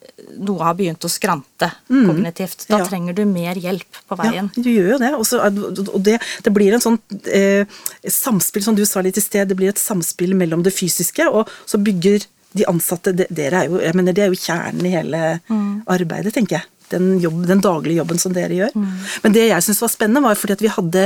noe 0.44 0.62
har 0.66 0.74
begynt 0.78 1.04
å 1.06 1.10
skrante 1.10 1.70
kognitivt. 1.88 2.66
Da 2.68 2.82
ja. 2.82 2.88
trenger 2.88 3.16
du 3.16 3.22
mer 3.28 3.58
hjelp 3.58 4.00
på 4.06 4.18
veien. 4.18 4.50
Ja, 4.54 4.62
du 4.64 4.70
gjør 4.70 4.90
jo 4.92 4.98
det. 5.02 5.12
Også, 5.18 5.40
og 5.40 6.00
det, 6.04 6.18
det, 6.44 6.52
blir 6.54 6.74
en 6.74 6.84
sånn 6.84 6.98
eh, 7.32 7.78
samspill, 8.02 8.66
som 8.66 8.76
du 8.78 8.84
sa 8.86 9.02
litt 9.04 9.18
i 9.18 9.24
sted, 9.24 9.48
det 9.50 9.58
blir 9.58 9.72
et 9.72 9.80
samspill 9.80 10.34
mellom 10.38 10.66
det 10.66 10.74
fysiske, 10.76 11.26
og 11.30 11.50
så 11.66 11.80
bygger 11.82 12.26
de 12.56 12.64
ansatte, 12.70 13.12
dere 13.12 13.62
er 13.62 13.68
jo, 13.68 13.78
jeg 13.82 13.96
mener, 13.98 14.16
det 14.16 14.24
er 14.24 14.32
jo 14.32 14.40
kjernen 14.40 14.88
i 14.88 14.96
hele 14.96 15.22
mm. 15.50 15.70
arbeidet, 15.92 16.34
tenker 16.36 16.60
jeg. 16.60 16.72
Den, 16.88 17.18
jobb, 17.20 17.42
den, 17.44 17.60
daglige 17.60 17.98
jobben 18.00 18.16
som 18.16 18.32
dere 18.32 18.54
gjør. 18.56 18.70
Mm. 18.72 18.92
Men 19.24 19.34
det 19.34 19.42
jeg 19.50 19.64
syntes 19.64 19.82
var 19.84 19.90
spennende, 19.92 20.22
var 20.24 20.38
fordi 20.40 20.54
at 20.56 20.62
vi 20.64 20.70
hadde 20.72 21.02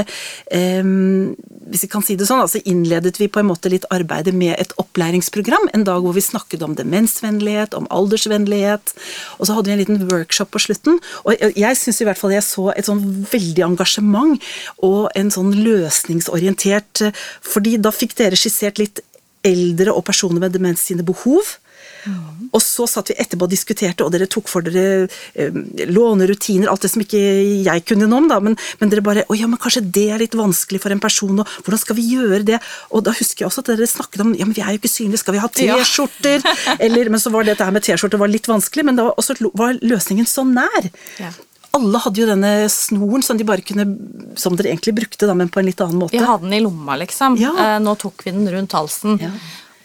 eh, 0.54 0.92
Hvis 1.72 1.82
vi 1.82 1.90
kan 1.90 2.04
si 2.06 2.14
det 2.14 2.28
sånn, 2.28 2.44
altså 2.44 2.62
innledet 2.70 3.16
vi 3.18 3.26
på 3.26 3.42
en 3.42 3.48
måte 3.48 3.72
litt 3.72 3.88
arbeidet 3.90 4.34
med 4.36 4.54
et 4.62 4.74
opplæringsprogram. 4.78 5.72
En 5.74 5.86
dag 5.88 6.04
hvor 6.04 6.14
vi 6.14 6.22
snakket 6.22 6.62
om 6.62 6.76
demensvennlighet, 6.78 7.74
om 7.74 7.90
aldersvennlighet. 7.90 8.94
Og 9.40 9.48
så 9.48 9.58
hadde 9.58 9.72
vi 9.72 9.74
en 9.74 9.82
liten 9.82 10.02
workshop 10.06 10.52
på 10.54 10.62
slutten. 10.68 11.02
Og 11.24 11.34
jeg, 11.34 11.56
jeg 11.64 11.80
syns 11.82 12.02
i 12.02 12.06
hvert 12.06 12.20
fall 12.20 12.36
jeg 12.36 12.46
så 12.46 12.68
et 12.76 12.86
sånn 12.86 13.02
veldig 13.32 13.66
engasjement 13.72 14.52
og 14.86 15.08
en 15.18 15.34
sånn 15.34 15.50
løsningsorientert 15.64 17.08
fordi 17.42 17.74
da 17.82 17.90
fikk 17.94 18.14
dere 18.20 18.38
skissert 18.38 18.78
litt 18.78 19.02
eldre 19.46 19.94
og 19.94 20.04
personer 20.06 20.42
med 20.42 20.54
demens 20.54 20.84
sine 20.88 21.04
behov. 21.06 21.56
Mm. 22.02 22.48
Og 22.50 22.60
så 22.62 22.86
satt 22.90 23.12
vi 23.12 23.16
etterpå 23.22 23.46
og 23.46 23.52
diskuterte, 23.52 24.04
og 24.04 24.10
dere 24.14 24.26
tok 24.30 24.48
for 24.50 24.64
dere 24.66 25.06
eh, 25.38 25.58
lånerutiner, 25.88 26.66
alt 26.70 26.82
det 26.82 26.90
som 26.92 27.04
ikke 27.04 27.20
jeg 27.62 27.84
kunne 27.86 28.08
noe 28.10 28.24
om, 28.24 28.28
da, 28.30 28.40
men, 28.42 28.56
men, 28.80 28.90
dere 28.90 29.04
bare 29.06 29.24
Å 29.30 29.36
ja, 29.38 29.46
men 29.50 29.60
kanskje 29.62 29.84
det 29.94 30.08
er 30.14 30.22
litt 30.22 30.34
vanskelig 30.38 30.82
for 30.82 30.94
en 30.94 31.02
person, 31.02 31.44
og 31.44 31.54
hvordan 31.62 31.82
skal 31.82 31.98
vi 31.98 32.08
gjøre 32.16 32.42
det? 32.52 32.58
Og 32.90 33.06
da 33.06 33.14
husker 33.14 33.44
jeg 33.44 33.50
også 33.50 33.62
at 33.64 33.72
dere 33.72 33.88
snakket 33.90 34.24
om 34.24 34.34
ja, 34.38 34.48
men 34.48 34.56
vi 34.56 34.64
er 34.64 34.74
jo 34.74 34.82
ikke 34.82 34.90
synlige, 34.90 35.22
skal 35.22 35.36
vi 35.36 35.44
ha 35.44 35.52
T-skjorter? 35.52 36.42
Ja. 36.42 36.76
Eller 36.88 37.10
Men 37.12 37.22
så 37.22 37.32
var 37.34 37.46
dette 37.46 37.64
her 37.64 37.74
med 37.74 37.86
T-skjorter 37.86 38.26
litt 38.30 38.50
vanskelig, 38.50 38.86
men 38.88 38.98
da 38.98 39.08
var, 39.10 39.16
også, 39.20 39.38
var 39.58 39.78
løsningen 39.82 40.28
så 40.28 40.46
nær. 40.48 40.92
Ja 41.22 41.32
alle 41.76 42.00
hadde 42.04 42.20
jo 42.20 42.28
denne 42.28 42.52
snoren 42.72 43.24
som 43.24 43.38
de 43.40 43.46
bare 43.48 43.64
kunne 43.64 43.86
Som 44.38 44.56
dere 44.58 44.72
egentlig 44.72 44.94
brukte, 44.96 45.26
da, 45.28 45.34
men 45.36 45.50
på 45.52 45.60
en 45.60 45.68
litt 45.68 45.80
annen 45.80 46.00
måte. 46.00 46.16
Vi 46.16 46.22
hadde 46.24 46.46
den 46.46 46.56
i 46.56 46.62
lomma, 46.64 46.96
liksom. 47.00 47.36
Ja. 47.40 47.52
Eh, 47.52 47.78
nå 47.84 47.96
tok 48.00 48.24
vi 48.26 48.32
den 48.34 48.48
rundt 48.52 48.76
halsen. 48.76 49.18
Ja. 49.20 49.32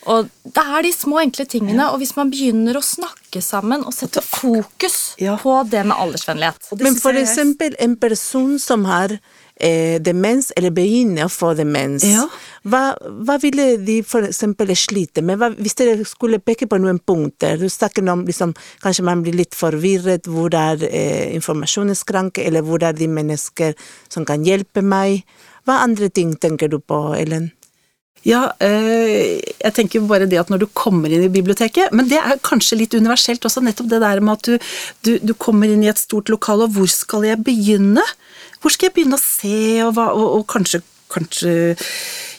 Og 0.07 0.29
det 0.55 0.63
er 0.63 0.85
de 0.85 0.91
små, 0.95 1.19
enkle 1.19 1.43
tingene. 1.49 1.81
Ja. 1.81 1.89
Og 1.91 1.99
hvis 1.99 2.13
man 2.15 2.31
begynner 2.31 2.79
å 2.79 2.83
snakke 2.85 3.41
sammen 3.43 3.83
og 3.83 3.95
sette 3.95 4.23
fokus 4.23 5.17
på 5.17 5.55
det 5.67 5.83
med 5.83 5.97
aldersvennlighet 5.97 6.71
Men 6.79 6.95
for 6.95 7.17
eksempel 7.19 7.75
en 7.83 7.97
person 7.99 8.55
som 8.61 8.87
har 8.87 9.17
eh, 9.59 9.97
demens, 10.03 10.51
eller 10.55 10.73
begynner 10.75 11.27
å 11.27 11.31
få 11.31 11.53
demens, 11.57 12.05
ja. 12.07 12.25
hva, 12.67 12.83
hva, 12.99 13.37
ville 13.41 13.69
de 13.81 13.99
f.eks. 14.03 14.43
slite 14.79 15.23
med? 15.25 15.39
Hva, 15.41 15.51
hvis 15.57 15.77
dere 15.79 16.05
skulle 16.07 16.41
peke 16.43 16.69
på 16.69 16.79
noen 16.81 16.99
punkter, 16.99 17.57
du 17.59 17.67
snakker 17.71 18.05
om 18.11 18.25
liksom, 18.27 18.55
kanskje 18.83 19.07
man 19.07 19.25
blir 19.25 19.37
litt 19.37 19.57
forvirret, 19.57 20.29
hvor 20.29 20.53
er 20.57 20.83
eh, 20.89 21.35
informasjonsskranke, 21.37 22.45
eller 22.45 22.65
hvor 22.65 22.83
er 22.85 22.97
de 22.97 23.09
mennesker 23.11 23.77
som 24.09 24.27
kan 24.27 24.45
hjelpe 24.45 24.85
meg? 24.85 25.23
Hva 25.67 25.81
andre 25.83 26.09
ting 26.13 26.35
tenker 26.39 26.71
du 26.71 26.79
på, 26.79 27.11
Ellen? 27.17 27.51
Ja, 28.25 28.51
øh, 28.63 29.37
jeg 29.37 29.73
tenker 29.77 30.05
bare 30.09 30.25
det 30.29 30.39
at 30.41 30.49
når 30.49 30.63
du 30.63 30.67
kommer 30.73 31.11
inn 31.13 31.27
i 31.27 31.31
biblioteket 31.31 31.93
Men 31.95 32.09
det 32.09 32.17
er 32.17 32.41
kanskje 32.43 32.79
litt 32.79 32.95
universelt 32.97 33.45
også, 33.45 33.61
nettopp 33.63 33.91
det 33.91 34.01
der 34.03 34.21
med 34.23 34.39
at 34.39 34.49
du, 34.49 34.69
du, 35.05 35.11
du 35.21 35.33
kommer 35.37 35.69
inn 35.69 35.85
i 35.85 35.91
et 35.91 36.01
stort 36.01 36.31
lokale, 36.33 36.67
og 36.67 36.75
hvor 36.75 36.89
skal 36.91 37.27
jeg 37.27 37.43
begynne? 37.45 38.03
Hvor 38.61 38.73
skal 38.73 38.89
jeg 38.89 38.97
begynne 38.97 39.19
å 39.19 39.23
se, 39.23 39.57
og, 39.85 39.93
hva, 39.97 40.09
og, 40.17 40.39
og 40.39 40.47
kanskje, 40.49 40.81
kanskje 41.17 41.57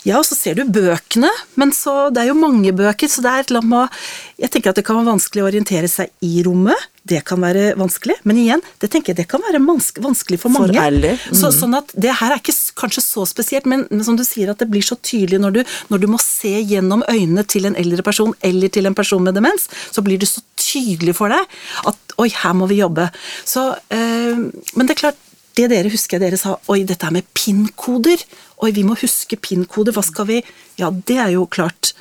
ja, 0.06 0.18
og 0.18 0.26
så 0.26 0.36
ser 0.38 0.56
du 0.56 0.68
bøkene, 0.70 1.30
men 1.58 1.72
så 1.74 2.08
Det 2.14 2.22
er 2.22 2.30
jo 2.30 2.38
mange 2.38 2.72
bøker, 2.72 3.10
så 3.10 3.22
det 3.24 3.30
er 3.30 3.42
et 3.42 3.50
eller 3.50 3.64
annet 3.64 3.98
Jeg 4.38 4.52
tenker 4.54 4.70
at 4.70 4.78
det 4.78 4.84
kan 4.86 4.96
være 5.00 5.10
vanskelig 5.10 5.42
å 5.42 5.48
orientere 5.50 5.90
seg 5.90 6.12
i 6.24 6.42
rommet. 6.46 6.86
Det 7.08 7.22
kan 7.26 7.40
være 7.40 7.72
vanskelig, 7.80 8.18
men 8.28 8.38
igjen, 8.38 8.62
det 8.82 8.90
tenker 8.92 9.12
jeg 9.12 9.18
det 9.22 9.28
kan 9.30 9.42
være 9.42 9.60
vanskelig 9.64 10.38
for 10.38 10.52
mange. 10.52 10.76
For. 10.76 11.32
Mm. 11.32 11.38
Så, 11.40 11.50
sånn 11.56 11.74
at 11.78 11.92
det 11.96 12.12
her 12.20 12.34
er 12.34 12.42
ikke 12.42 12.54
kanskje 12.78 13.02
så 13.02 13.24
spesielt, 13.26 13.66
men, 13.66 13.86
men, 13.90 14.04
som 14.04 14.16
du 14.18 14.24
sier, 14.28 14.52
at 14.52 14.60
det 14.60 14.68
blir 14.70 14.84
så 14.84 14.98
tydelig 15.00 15.40
når 15.40 15.56
du, 15.56 15.62
når 15.88 16.04
du 16.04 16.08
må 16.12 16.20
se 16.22 16.52
gjennom 16.60 17.02
øynene 17.08 17.46
til 17.48 17.68
en 17.68 17.78
eldre 17.80 18.04
person 18.06 18.34
eller 18.44 18.72
til 18.72 18.88
en 18.88 18.96
person 18.98 19.24
med 19.24 19.38
demens, 19.40 19.70
så 19.90 20.04
blir 20.04 20.20
det 20.20 20.28
så 20.30 20.44
tydelig 20.60 21.16
for 21.16 21.32
deg 21.32 21.58
at 21.88 22.18
oi, 22.20 22.28
her 22.28 22.54
må 22.58 22.68
vi 22.70 22.82
jobbe. 22.82 23.08
Så, 23.48 23.72
øh, 23.72 24.44
men 24.52 24.86
det 24.86 24.94
er 24.94 25.02
klart, 25.06 25.24
det 25.58 25.70
dere 25.72 25.90
husker 25.90 26.20
dere 26.22 26.38
sa 26.38 26.54
oi, 26.70 26.84
dette 26.86 27.08
er 27.08 27.14
med 27.16 27.26
PIN-koder. 27.34 28.22
Oi, 28.58 28.72
vi 28.74 28.82
må 28.86 28.96
huske 28.98 29.38
pin-kode, 29.38 29.94
hva 29.94 30.02
skal 30.02 30.26
vi 30.30 30.38
Ja, 30.80 30.90
det 30.90 31.18
er 31.18 31.34
jo 31.36 31.46
klart. 31.46 31.92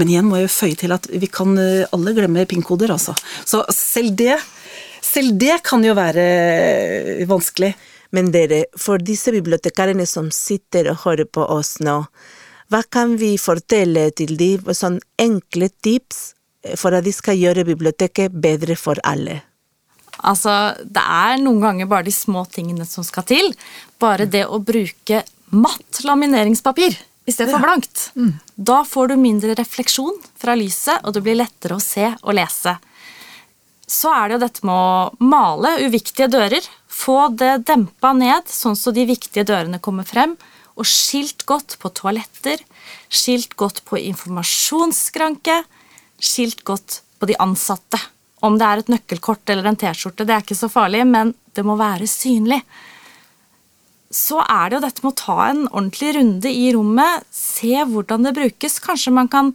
Men 0.00 0.10
igjen 0.10 0.26
må 0.26 0.38
jeg 0.38 0.48
jo 0.48 0.54
føye 0.54 0.78
til 0.80 0.94
at 0.94 1.06
vi 1.12 1.28
kan 1.30 1.52
eh, 1.60 1.86
alle 1.92 2.14
glemme 2.16 2.46
PIN-koder, 2.48 2.90
altså. 2.94 3.12
Så 3.44 3.62
selv 3.74 4.14
det, 4.16 4.38
selv 5.04 5.36
det 5.38 5.60
kan 5.66 5.84
jo 5.84 5.92
være 5.98 6.24
eh, 7.20 7.26
vanskelig. 7.28 7.74
Men 8.16 8.30
dere, 8.34 8.64
for 8.80 9.02
disse 9.02 9.30
bibliotekarene 9.34 10.06
som 10.08 10.32
sitter 10.34 10.88
og 10.90 11.04
hører 11.04 11.28
på 11.30 11.44
oss 11.44 11.76
nå, 11.84 12.00
hva 12.70 12.80
kan 12.86 13.16
vi 13.18 13.34
fortelle 13.38 14.08
til 14.16 14.36
dem, 14.38 14.72
sånn 14.74 15.00
enkle 15.20 15.68
tips 15.82 16.30
for 16.78 16.94
at 16.94 17.06
de 17.06 17.12
skal 17.14 17.38
gjøre 17.38 17.66
biblioteket 17.66 18.34
bedre 18.34 18.76
for 18.78 18.98
alle? 19.06 19.40
Altså, 20.20 20.52
det 20.84 21.02
er 21.02 21.38
noen 21.42 21.60
ganger 21.62 21.88
bare 21.90 22.06
de 22.06 22.14
små 22.14 22.44
tingene 22.52 22.86
som 22.86 23.04
skal 23.06 23.26
til. 23.28 23.52
Bare 24.00 24.26
det 24.30 24.46
å 24.46 24.60
bruke 24.62 25.22
matt 25.50 26.02
lamineringspapir 26.06 26.96
istedenfor 27.30 27.60
ja. 27.60 27.66
blankt. 27.66 28.12
Mm. 28.16 28.32
Da 28.54 28.84
får 28.84 29.08
du 29.08 29.16
mindre 29.20 29.54
refleksjon 29.58 30.16
fra 30.38 30.56
lyset, 30.58 31.02
og 31.04 31.14
det 31.14 31.24
blir 31.24 31.38
lettere 31.38 31.76
å 31.76 31.82
se 31.82 32.08
og 32.22 32.36
lese. 32.36 32.76
Så 33.90 34.12
er 34.14 34.28
det 34.28 34.36
jo 34.36 34.44
dette 34.44 34.66
med 34.66 34.76
å 34.76 35.26
male 35.26 35.74
uviktige 35.82 36.30
dører. 36.30 36.66
Få 36.86 37.28
det 37.34 37.64
dempa 37.66 38.12
ned, 38.14 38.46
sånn 38.50 38.78
så 38.78 38.94
de 38.94 39.06
viktige 39.08 39.46
dørene 39.46 39.82
kommer 39.82 40.06
frem. 40.06 40.36
Og 40.78 40.86
skilt 40.86 41.42
godt 41.48 41.74
på 41.82 41.90
toaletter. 41.98 42.62
Skilt 43.10 43.56
godt 43.58 43.82
på 43.88 43.98
informasjonsskranke. 43.98 45.58
Skilt 46.22 46.62
godt 46.64 47.00
på 47.18 47.28
de 47.28 47.36
ansatte. 47.42 47.98
Om 48.46 48.56
det 48.60 48.68
er 48.68 48.80
et 48.80 48.94
nøkkelkort 48.94 49.50
eller 49.52 49.66
en 49.68 49.76
T-skjorte, 49.76 50.24
det 50.24 50.36
er 50.36 50.46
ikke 50.46 50.56
så 50.56 50.70
farlig, 50.72 51.02
men 51.04 51.34
det 51.52 51.66
må 51.66 51.74
være 51.76 52.06
synlig. 52.08 52.62
Så 54.10 54.40
er 54.42 54.70
det 54.70 54.78
jo 54.78 54.84
dette 54.84 55.04
med 55.04 55.12
å 55.12 55.20
ta 55.20 55.36
en 55.46 55.66
ordentlig 55.68 56.14
runde 56.16 56.50
i 56.50 56.70
rommet, 56.74 57.26
se 57.30 57.76
hvordan 57.86 58.26
det 58.26 58.34
brukes. 58.34 58.80
Kanskje 58.82 59.12
man 59.14 59.30
kan 59.30 59.52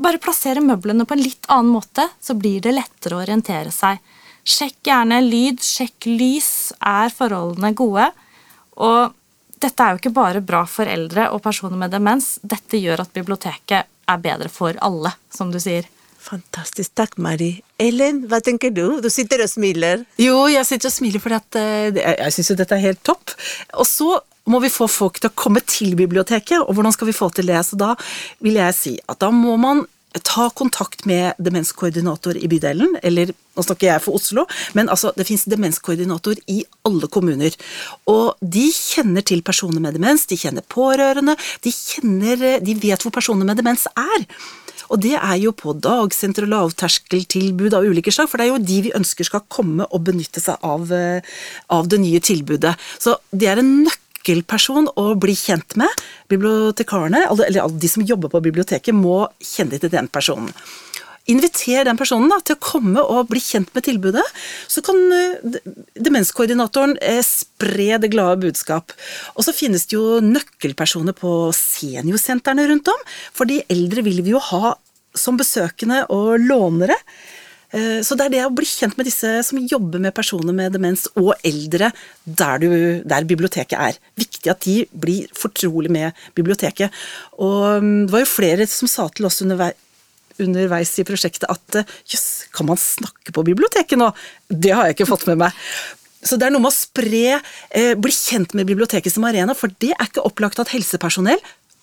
bare 0.00 0.20
plassere 0.20 0.62
møblene 0.64 1.06
på 1.08 1.16
en 1.16 1.22
litt 1.24 1.48
annen 1.48 1.72
måte, 1.72 2.06
så 2.20 2.36
blir 2.36 2.60
det 2.64 2.74
lettere 2.76 3.16
å 3.16 3.22
orientere 3.24 3.72
seg. 3.72 4.00
Sjekk 4.44 4.84
gjerne 4.88 5.20
lyd, 5.24 5.64
sjekk 5.64 6.08
lys. 6.08 6.50
Er 6.80 7.12
forholdene 7.12 7.72
gode? 7.76 8.10
Og 8.80 9.16
dette 9.60 9.84
er 9.84 9.94
jo 9.94 10.00
ikke 10.00 10.16
bare 10.16 10.44
bra 10.44 10.64
for 10.68 10.88
eldre 10.88 11.28
og 11.34 11.42
personer 11.44 11.80
med 11.80 11.92
demens. 11.92 12.34
Dette 12.42 12.80
gjør 12.80 13.04
at 13.04 13.16
biblioteket 13.16 13.88
er 14.10 14.22
bedre 14.24 14.48
for 14.52 14.76
alle, 14.84 15.12
som 15.32 15.52
du 15.52 15.60
sier. 15.60 15.88
Fantastisk. 16.20 16.92
Takk, 16.98 17.16
Mari. 17.22 17.54
Ellen, 17.80 18.24
hva 18.28 18.42
tenker 18.44 18.72
du? 18.74 19.00
Du 19.00 19.08
sitter 19.12 19.44
og 19.44 19.50
smiler. 19.50 20.04
Jo, 20.20 20.44
jeg 20.52 20.68
sitter 20.68 20.90
og 20.90 20.94
smiler 20.94 21.22
fordi 21.22 21.38
at 21.38 21.60
eh, 21.60 22.02
jeg 22.26 22.34
syns 22.36 22.52
jo 22.52 22.58
dette 22.60 22.76
er 22.76 22.84
helt 22.90 23.00
topp. 23.06 23.32
Og 23.80 23.88
så 23.88 24.18
må 24.50 24.60
vi 24.60 24.72
få 24.72 24.88
folk 24.90 25.20
til 25.20 25.30
å 25.30 25.38
komme 25.38 25.62
til 25.64 25.94
biblioteket, 25.98 26.58
og 26.60 26.74
hvordan 26.74 26.94
skal 26.96 27.10
vi 27.10 27.16
få 27.16 27.30
til 27.34 27.50
det? 27.50 27.60
Så 27.66 27.78
da 27.80 27.94
vil 28.42 28.58
jeg 28.58 28.76
si 28.76 28.94
at 29.08 29.20
da 29.22 29.30
må 29.34 29.56
man 29.60 29.84
ta 30.26 30.48
kontakt 30.50 31.04
med 31.06 31.38
demenskoordinator 31.38 32.34
i 32.34 32.48
bydelen, 32.50 32.96
eller 33.06 33.30
nå 33.30 33.62
snakker 33.62 33.92
jeg 33.92 34.02
for 34.02 34.18
Oslo, 34.18 34.46
men 34.74 34.90
altså 34.90 35.12
det 35.14 35.28
fins 35.28 35.44
demenskoordinator 35.50 36.40
i 36.50 36.64
alle 36.88 37.06
kommuner. 37.14 37.54
Og 38.10 38.40
de 38.42 38.66
kjenner 38.74 39.22
til 39.26 39.44
personer 39.46 39.82
med 39.82 39.94
demens, 39.94 40.26
de 40.26 40.38
kjenner 40.40 40.66
pårørende, 40.66 41.36
de, 41.62 41.70
kjenner, 41.70 42.58
de 42.58 42.74
vet 42.82 43.06
hvor 43.06 43.14
personer 43.14 43.46
med 43.46 43.62
demens 43.62 43.86
er. 43.94 44.26
Og 44.90 45.00
det 45.04 45.14
er 45.16 45.36
jo 45.40 45.54
på 45.56 45.74
dagsenter 45.78 46.46
og 46.46 46.52
lavterskeltilbud 46.54 47.76
av 47.78 47.86
ulike 47.86 48.12
slag, 48.14 48.30
for 48.30 48.40
det 48.40 48.48
er 48.48 48.52
jo 48.54 48.62
de 48.70 48.78
vi 48.88 48.94
ønsker 48.98 49.28
skal 49.28 49.46
komme 49.52 49.86
og 49.88 50.04
benytte 50.08 50.42
seg 50.42 50.58
av, 50.66 50.90
eh, 50.92 51.22
av 51.70 51.88
det 51.88 52.00
nye 52.02 52.20
tilbudet. 52.20 52.74
Så 52.98 53.16
det 53.30 53.48
er 53.48 53.62
en 53.62 53.72
nøkkelperson 53.86 54.90
å 54.96 55.14
bli 55.14 55.34
kjent 55.38 55.76
med. 55.76 55.88
Bibliotekarene, 56.28 57.26
eller 57.30 57.62
alle 57.62 57.78
de 57.78 57.88
som 57.88 58.06
jobber 58.06 58.32
på 58.32 58.42
biblioteket, 58.42 58.94
må 58.94 59.28
kjenne 59.38 59.78
til 59.80 59.90
den 59.90 60.08
personen. 60.08 60.52
Inviter 61.30 61.86
den 61.86 61.98
personen 62.00 62.30
da, 62.32 62.40
til 62.42 62.56
å 62.56 62.62
komme 62.64 63.02
og 63.02 63.30
bli 63.30 63.42
kjent 63.42 63.70
med 63.76 63.86
tilbudet. 63.86 64.24
Så 64.70 64.82
kan 64.86 64.98
eh, 65.14 65.58
demenskoordinatoren 66.00 66.96
eh, 67.04 67.22
spre 67.26 68.00
det 68.02 68.12
glade 68.12 68.40
budskap. 68.44 68.94
Og 69.36 69.46
så 69.46 69.54
finnes 69.56 69.86
det 69.86 69.98
jo 69.98 70.20
nøkkelpersoner 70.24 71.16
på 71.16 71.34
seniorsentrene 71.56 72.68
rundt 72.70 72.90
om. 72.90 73.04
For 73.36 73.48
de 73.50 73.62
eldre 73.70 74.06
vil 74.06 74.24
vi 74.26 74.34
jo 74.34 74.42
ha 74.52 74.74
som 75.16 75.38
besøkende 75.38 76.04
og 76.14 76.38
lånere. 76.42 76.96
Eh, 77.70 78.00
Så 78.02 78.16
det 78.18 78.26
er 78.26 78.34
det 78.34 78.46
å 78.46 78.54
bli 78.54 78.66
kjent 78.66 78.96
med 78.98 79.06
disse 79.06 79.30
som 79.46 79.60
jobber 79.62 80.02
med 80.02 80.14
personer 80.16 80.56
med 80.56 80.74
demens 80.74 81.06
og 81.14 81.34
eldre 81.46 81.92
der, 82.24 82.58
du, 82.58 82.70
der 83.06 83.28
biblioteket 83.28 83.78
er. 83.78 84.00
Viktig 84.18 84.50
at 84.50 84.66
de 84.66 84.80
blir 84.90 85.30
fortrolig 85.36 85.92
med 85.92 86.16
biblioteket. 86.34 86.90
Og 87.38 87.84
mm, 87.84 88.08
det 88.08 88.16
var 88.16 88.24
jo 88.26 88.34
flere 88.34 88.66
som 88.70 88.90
sa 88.90 89.06
til 89.14 89.30
oss 89.30 89.42
underveis 89.44 89.78
underveis 90.42 90.92
i 91.00 91.06
prosjektet 91.08 91.48
at 91.50 91.80
eh, 91.80 91.96
jøss, 92.10 92.28
kan 92.56 92.68
man 92.70 92.80
snakke 92.80 93.34
på 93.34 93.46
biblioteket 93.46 94.00
nå? 94.00 94.10
Det 94.48 94.74
har 94.74 94.88
jeg 94.88 94.98
ikke 94.98 95.10
fått 95.12 95.28
med 95.30 95.40
meg. 95.44 95.64
Så 96.20 96.36
det 96.36 96.48
er 96.48 96.52
noe 96.52 96.64
med 96.66 96.72
å 96.72 96.76
spre, 96.76 97.40
eh, 97.70 97.94
bli 97.96 98.12
kjent 98.12 98.52
med 98.58 98.68
biblioteket 98.68 99.12
som 99.12 99.24
arena, 99.24 99.56
for 99.56 99.72
det 99.80 99.94
er 99.96 100.10
ikke 100.10 100.26
opplagt 100.28 100.60
at 100.60 100.72
helsepersonell 100.74 101.40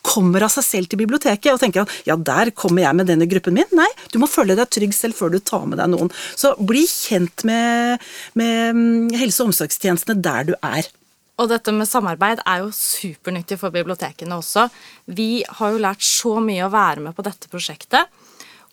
kommer 0.08 0.46
av 0.46 0.52
seg 0.54 0.66
selv 0.66 0.92
til 0.92 1.02
biblioteket 1.02 1.52
og 1.52 1.60
tenker 1.62 1.84
at 1.84 1.96
ja, 2.08 2.16
der 2.16 2.52
kommer 2.56 2.86
jeg 2.86 2.96
med 2.96 3.10
denne 3.10 3.28
gruppen 3.30 3.58
min. 3.58 3.68
Nei, 3.76 3.90
du 4.14 4.20
må 4.22 4.30
føle 4.30 4.56
deg 4.58 4.70
trygg 4.72 4.94
selv 4.96 5.18
før 5.18 5.34
du 5.34 5.40
tar 5.42 5.66
med 5.68 5.82
deg 5.82 5.92
noen. 5.92 6.12
Så 6.38 6.54
bli 6.60 6.86
kjent 6.88 7.44
med, 7.48 8.06
med 8.40 8.78
mm, 8.78 9.18
helse- 9.20 9.44
og 9.44 9.52
omsorgstjenestene 9.52 10.22
der 10.24 10.52
du 10.52 10.56
er. 10.62 10.88
Og 11.38 11.52
dette 11.52 11.74
med 11.76 11.90
samarbeid 11.90 12.40
er 12.50 12.64
jo 12.64 12.72
supernyttig 12.74 13.60
for 13.62 13.74
bibliotekene 13.74 14.40
også. 14.40 14.68
Vi 15.14 15.44
har 15.60 15.74
jo 15.74 15.84
lært 15.84 16.06
så 16.06 16.38
mye 16.42 16.66
å 16.66 16.74
være 16.74 17.04
med 17.10 17.18
på 17.18 17.26
dette 17.28 17.52
prosjektet. 17.52 18.10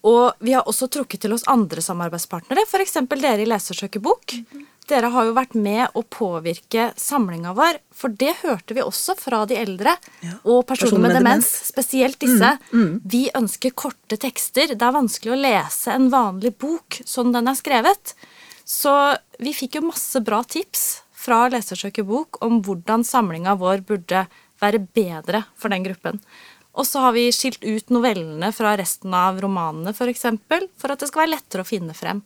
Og 0.05 0.45
vi 0.45 0.53
har 0.53 0.69
også 0.69 0.91
trukket 0.93 1.25
til 1.25 1.33
oss 1.33 1.47
andre 1.49 1.81
samarbeidspartnere, 1.85 2.67
f.eks. 2.69 2.99
dere 3.09 3.41
i 3.45 3.49
Lesersøkebok. 3.49 4.37
Dere 4.85 5.09
har 5.15 5.25
jo 5.25 5.33
vært 5.33 5.55
med 5.57 5.95
å 5.97 6.03
påvirke 6.13 6.91
samlinga 7.01 7.55
vår, 7.57 7.79
for 7.89 8.13
det 8.13 8.35
hørte 8.43 8.77
vi 8.77 8.85
også 8.85 9.15
fra 9.17 9.45
de 9.49 9.57
eldre 9.57 9.95
Ja, 10.21 10.35
og 10.45 10.67
personer 10.69 11.01
med 11.07 11.17
demens, 11.17 11.49
spesielt 11.71 12.19
disse. 12.21 12.51
Vi 13.09 13.23
ønsker 13.33 13.73
korte 13.73 14.19
tekster. 14.21 14.75
Det 14.75 14.85
er 14.85 14.99
vanskelig 14.99 15.33
å 15.33 15.41
lese 15.41 15.97
en 15.97 16.11
vanlig 16.13 16.53
bok 16.61 17.01
som 17.09 17.33
den 17.33 17.49
er 17.49 17.57
skrevet. 17.57 18.13
Så 18.69 18.93
vi 19.41 19.57
fikk 19.57 19.79
jo 19.81 19.89
masse 19.89 20.21
bra 20.25 20.43
tips 20.45 20.85
fra 21.25 21.47
Lesersøkebok 21.49 22.43
om 22.45 22.61
hvordan 22.65 23.07
samlinga 23.09 23.57
vår 23.57 23.87
burde 23.89 24.27
være 24.61 24.85
bedre 24.95 25.47
for 25.57 25.73
den 25.73 25.85
gruppen. 25.87 26.21
Og 26.75 26.87
så 26.89 27.05
har 27.07 27.15
vi 27.15 27.29
skilt 27.33 27.63
ut 27.63 27.93
novellene 27.95 28.51
fra 28.55 28.75
resten 28.79 29.15
av 29.15 29.39
romanene, 29.43 29.93
f.eks., 29.93 29.99
for, 30.01 30.11
eksempel, 30.11 30.69
for 30.81 30.95
at 30.95 31.03
det 31.03 31.11
skal 31.11 31.25
være 31.25 31.35
lettere 31.37 31.63
å 31.63 31.69
finne 31.69 31.95
frem. 31.95 32.25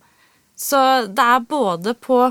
Så 0.59 0.79
det 1.07 1.25
er 1.35 1.45
både 1.47 1.93
på 1.95 2.23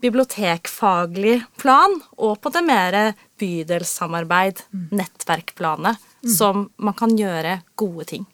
bibliotekfaglig 0.00 1.40
plan 1.60 1.98
og 2.16 2.40
på 2.42 2.52
det 2.54 2.62
mer 2.64 2.98
bydelssamarbeid, 3.40 4.64
nettverkplanet, 4.96 6.00
som 6.36 6.68
man 6.76 6.96
kan 6.96 7.14
gjøre 7.16 7.60
gode 7.80 8.08
ting. 8.14 8.26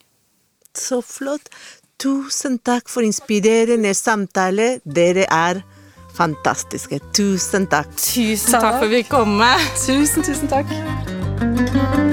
Så 0.76 1.02
flott. 1.02 1.50
Tusen 1.96 2.58
takk 2.60 2.90
for 2.92 3.06
inspirerende 3.06 3.94
samtale. 3.96 4.76
Dere 4.84 5.24
er 5.32 5.62
fantastiske. 6.16 7.00
Tusen 7.16 7.68
takk. 7.72 7.92
Tusen 7.96 8.58
takk 8.58 8.80
for 8.80 8.88
at 8.88 8.92
vi 8.92 9.04
kom. 9.08 9.38
Tusen, 9.86 10.26
tusen 10.26 10.52
takk. 10.52 12.04